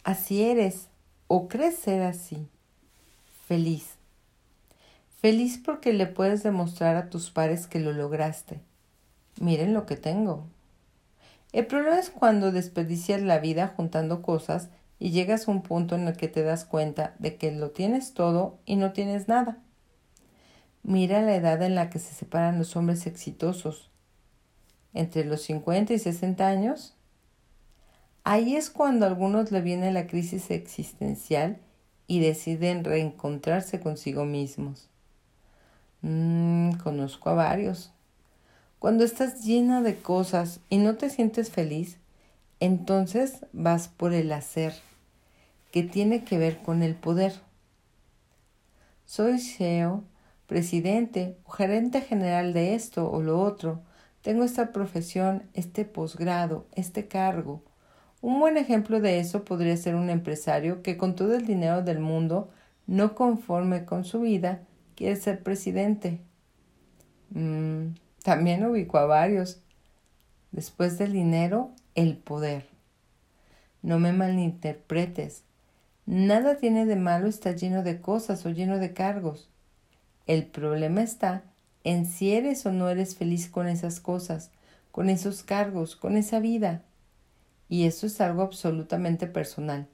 Así 0.05 0.43
eres 0.43 0.88
o 1.29 1.49
crees 1.49 1.77
ser 1.77 2.03
así. 2.03 2.49
Feliz. 3.47 3.97
Feliz 5.21 5.61
porque 5.65 5.93
le 5.93 6.07
puedes 6.07 6.43
demostrar 6.43 6.97
a 6.97 7.09
tus 7.09 7.31
pares 7.31 7.69
que 7.69 7.79
lo 7.79 7.93
lograste. 7.93 8.61
Miren 9.41 9.73
lo 9.73 9.87
que 9.87 9.97
tengo. 9.97 10.47
El 11.53 11.67
problema 11.67 11.99
es 11.99 12.11
cuando 12.11 12.51
desperdicias 12.51 13.23
la 13.23 13.38
vida 13.38 13.73
juntando 13.77 14.23
cosas 14.23 14.71
y 14.99 15.11
llegas 15.11 15.47
a 15.47 15.51
un 15.51 15.62
punto 15.62 15.95
en 15.95 16.09
el 16.09 16.17
que 16.17 16.29
te 16.29 16.43
das 16.43 16.65
cuenta 16.65 17.15
de 17.19 17.37
que 17.37 17.53
lo 17.53 17.71
tienes 17.71 18.15
todo 18.15 18.59
y 18.65 18.77
no 18.77 18.93
tienes 18.93 19.29
nada. 19.29 19.59
Mira 20.83 21.23
la 21.23 21.37
edad 21.37 21.62
en 21.62 21.77
la 21.77 21.91
que 21.91 22.01
se 22.01 22.15
separan 22.15 22.59
los 22.59 22.75
hombres 22.75 23.07
exitosos. 23.07 23.91
Entre 24.95 25.25
los 25.25 25.43
50 25.43 25.95
y 25.95 25.99
60 25.99 26.47
años. 26.47 26.97
Ahí 28.25 28.57
es 28.57 28.71
cuando 28.71 29.05
a 29.05 29.09
algunos 29.09 29.51
le 29.51 29.61
viene 29.61 29.93
la 29.93 30.07
crisis 30.07 30.51
existencial 30.51 31.59
y 32.07 32.21
deciden 32.21 32.85
reencontrarse 32.85 33.81
consigo 33.81 34.25
mismos. 34.25 34.89
Mm, 36.03 36.73
conozco 36.75 37.31
a 37.31 37.35
varios. 37.35 37.93
Cuando 38.79 39.05
estás 39.05 39.45
llena 39.45 39.83
de 39.83 39.97
cosas 39.97 40.61
y 40.69 40.79
no 40.79 40.97
te 40.97 41.11
sientes 41.11 41.51
feliz, 41.51 41.99
entonces 42.61 43.47
vas 43.53 43.89
por 43.89 44.13
el 44.13 44.33
hacer, 44.33 44.75
que 45.73 45.83
tiene 45.83 46.23
que 46.23 46.39
ver 46.39 46.59
con 46.59 46.83
el 46.83 46.95
poder. 46.95 47.41
Soy 49.05 49.41
CEO, 49.41 50.05
presidente 50.47 51.37
o 51.45 51.51
gerente 51.51 52.01
general 52.01 52.53
de 52.53 52.75
esto 52.75 53.11
o 53.11 53.21
lo 53.23 53.41
otro. 53.41 53.81
Tengo 54.21 54.45
esta 54.45 54.73
profesión, 54.73 55.45
este 55.55 55.85
posgrado, 55.85 56.67
este 56.75 57.09
cargo. 57.09 57.63
Un 58.23 58.39
buen 58.39 58.57
ejemplo 58.57 59.01
de 59.01 59.19
eso 59.19 59.45
podría 59.45 59.77
ser 59.77 59.97
un 59.97 60.09
empresario 60.09 60.81
que 60.83 60.97
con 60.97 61.17
todo 61.17 61.35
el 61.35 61.45
dinero 61.45 61.83
del 61.83 61.99
mundo, 61.99 62.51
no 62.87 63.17
conforme 63.17 63.85
con 63.85 64.05
su 64.05 64.21
vida, 64.21 64.63
quiere 64.95 65.17
ser 65.17 65.43
presidente. 65.43 66.21
Mm, 67.31 67.95
también 68.23 68.65
ubico 68.65 68.99
a 68.99 69.07
varios. 69.07 69.61
Después 70.53 70.99
del 70.99 71.13
dinero, 71.13 71.73
el 71.97 72.17
poder. 72.17 72.67
No 73.83 73.99
me 73.99 74.13
malinterpretes. 74.13 75.43
Nada 76.07 76.59
tiene 76.59 76.87
de 76.87 76.95
malo 76.95 77.27
estar 77.27 77.57
lleno 77.57 77.83
de 77.83 78.01
cosas 78.01 78.47
o 78.47 78.51
lleno 78.51 78.79
de 78.79 78.93
cargos. 78.93 79.49
El 80.29 80.47
problema 80.47 81.03
está 81.03 81.43
en 81.83 82.07
si 82.07 82.33
eres 82.33 82.65
o 82.67 82.73
no 82.73 82.89
eres 82.89 83.17
feliz 83.17 83.49
con 83.49 83.67
esas 83.67 83.99
cosas, 83.99 84.53
con 84.93 85.11
esos 85.11 85.43
cargos, 85.43 85.97
con 85.97 86.17
esa 86.17 86.39
vida. 86.39 86.83
Y 87.73 87.87
eso 87.87 88.07
es 88.07 88.21
algo 88.21 88.43
absolutamente 88.43 89.27
personal. 89.27 89.87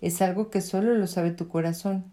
Es 0.00 0.20
algo 0.22 0.50
que 0.50 0.60
solo 0.60 0.96
lo 0.96 1.06
sabe 1.06 1.30
tu 1.30 1.46
corazón. 1.46 2.12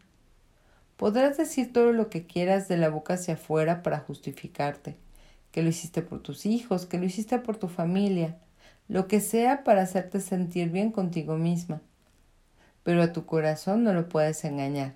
Podrás 0.98 1.36
decir 1.36 1.74
todo 1.74 1.94
lo 1.94 2.12
que 2.12 2.28
quieras 2.28 2.68
de 2.68 2.78
la 2.78 2.90
boca 2.90 3.16
hacia 3.16 3.34
afuera 3.34 3.82
para 3.82 3.98
justificarte 3.98 4.96
que 5.52 5.64
lo 5.64 5.70
hiciste 5.70 6.04
por 6.04 6.22
tus 6.22 6.46
hijos, 6.46 6.86
que 6.86 7.00
lo 7.00 7.06
hiciste 7.06 7.40
por 7.40 7.58
tu 7.58 7.70
familia, 7.70 8.38
lo 8.88 9.08
que 9.08 9.20
sea 9.20 9.64
para 9.64 9.82
hacerte 9.82 10.20
sentir 10.20 10.70
bien 10.70 10.92
contigo 10.92 11.38
misma. 11.38 11.82
Pero 12.84 13.02
a 13.02 13.14
tu 13.14 13.26
corazón 13.26 13.84
no 13.84 13.94
lo 13.94 14.08
puedes 14.08 14.46
engañar. 14.46 14.94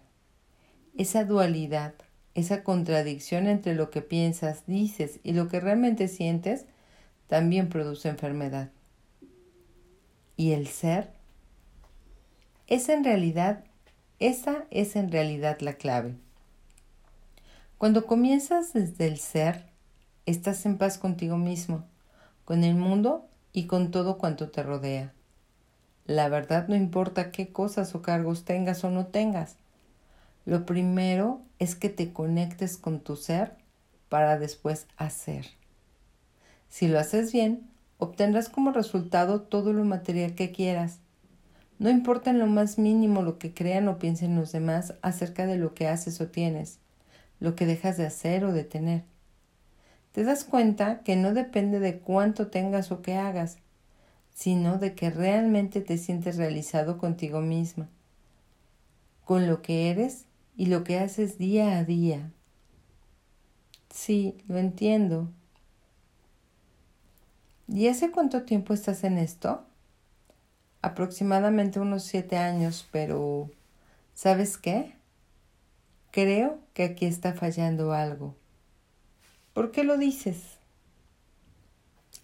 Esa 0.96 1.26
dualidad, 1.26 1.96
esa 2.36 2.64
contradicción 2.64 3.48
entre 3.48 3.74
lo 3.74 3.90
que 3.90 4.04
piensas, 4.04 4.62
dices 4.68 5.20
y 5.24 5.34
lo 5.34 5.48
que 5.48 5.60
realmente 5.60 6.08
sientes, 6.08 6.68
también 7.26 7.68
produce 7.68 8.10
enfermedad. 8.10 8.70
¿Y 10.42 10.54
el 10.54 10.66
ser? 10.66 11.12
Es 12.66 12.90
en 12.90 13.04
realidad, 13.04 13.64
esa 14.18 14.66
es 14.72 14.96
en 14.96 15.12
realidad 15.12 15.60
la 15.60 15.74
clave. 15.74 16.16
Cuando 17.78 18.08
comienzas 18.08 18.74
desde 18.74 19.06
el 19.06 19.20
ser, 19.20 19.68
estás 20.26 20.66
en 20.66 20.80
paz 20.80 20.98
contigo 20.98 21.38
mismo, 21.38 21.86
con 22.44 22.64
el 22.64 22.74
mundo 22.74 23.30
y 23.54 23.68
con 23.68 23.92
todo 23.92 24.18
cuanto 24.18 24.50
te 24.50 24.64
rodea. 24.64 25.14
La 26.08 26.28
verdad 26.28 26.68
no 26.68 26.76
importa 26.76 27.32
qué 27.32 27.54
cosas 27.54 27.94
o 27.94 28.02
cargos 28.02 28.44
tengas 28.44 28.84
o 28.84 28.90
no 28.90 29.06
tengas. 29.06 29.58
Lo 30.46 30.66
primero 30.66 31.44
es 31.60 31.76
que 31.76 31.90
te 31.90 32.14
conectes 32.14 32.78
con 32.78 33.02
tu 33.02 33.16
ser 33.16 33.58
para 34.10 34.40
después 34.40 34.88
hacer. 34.98 35.46
Si 36.68 36.88
lo 36.88 36.98
haces 36.98 37.32
bien, 37.32 37.71
obtendrás 38.02 38.50
como 38.50 38.74
resultado 38.74 39.42
todo 39.42 39.72
lo 39.72 39.86
material 39.86 40.36
que 40.36 40.52
quieras. 40.52 41.00
No 41.80 41.90
importa 41.90 42.32
en 42.32 42.40
lo 42.40 42.48
más 42.48 42.78
mínimo 42.78 43.22
lo 43.22 43.40
que 43.40 43.54
crean 43.54 43.88
o 43.88 44.00
piensen 44.00 44.36
los 44.36 44.52
demás 44.52 44.96
acerca 45.02 45.46
de 45.46 45.58
lo 45.58 45.74
que 45.74 45.88
haces 45.88 46.20
o 46.20 46.28
tienes, 46.28 46.80
lo 47.40 47.56
que 47.56 47.66
dejas 47.66 47.96
de 47.96 48.06
hacer 48.06 48.44
o 48.44 48.52
de 48.52 48.66
tener 48.66 49.04
te 50.12 50.24
das 50.24 50.44
cuenta 50.44 51.04
que 51.04 51.16
no 51.16 51.34
depende 51.34 51.80
de 51.80 52.00
cuánto 52.00 52.48
tengas 52.48 52.92
o 52.92 53.02
qué 53.02 53.16
hagas, 53.16 53.58
sino 54.34 54.78
de 54.78 54.94
que 54.94 55.10
realmente 55.10 55.82
te 55.82 55.98
sientes 55.98 56.38
realizado 56.38 56.98
contigo 56.98 57.42
misma, 57.42 57.90
con 59.24 59.48
lo 59.48 59.62
que 59.62 59.90
eres 59.90 60.26
y 60.58 60.66
lo 60.66 60.84
que 60.84 61.00
haces 61.00 61.38
día 61.38 61.78
a 61.78 61.84
día. 61.86 62.32
Sí, 63.90 64.38
lo 64.48 64.58
entiendo. 64.58 65.30
¿Y 67.74 67.88
hace 67.88 68.12
cuánto 68.12 68.44
tiempo 68.44 68.74
estás 68.74 69.06
en 69.06 69.18
esto? 69.18 69.64
Aproximadamente 70.82 71.80
unos 71.80 72.04
siete 72.04 72.36
años, 72.36 72.86
pero 72.92 73.50
¿sabes 74.14 74.58
qué? 74.58 74.94
Creo 76.12 76.60
que 76.74 76.84
aquí 76.84 77.06
está 77.06 77.34
fallando 77.34 77.94
algo. 77.94 78.36
¿Por 79.54 79.72
qué 79.72 79.86
lo 79.86 79.98
dices? 79.98 80.58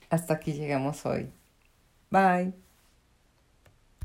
Hasta 0.09 0.33
aquí 0.33 0.51
llegamos 0.51 1.05
hoy. 1.05 1.31
Bye. 2.11 2.66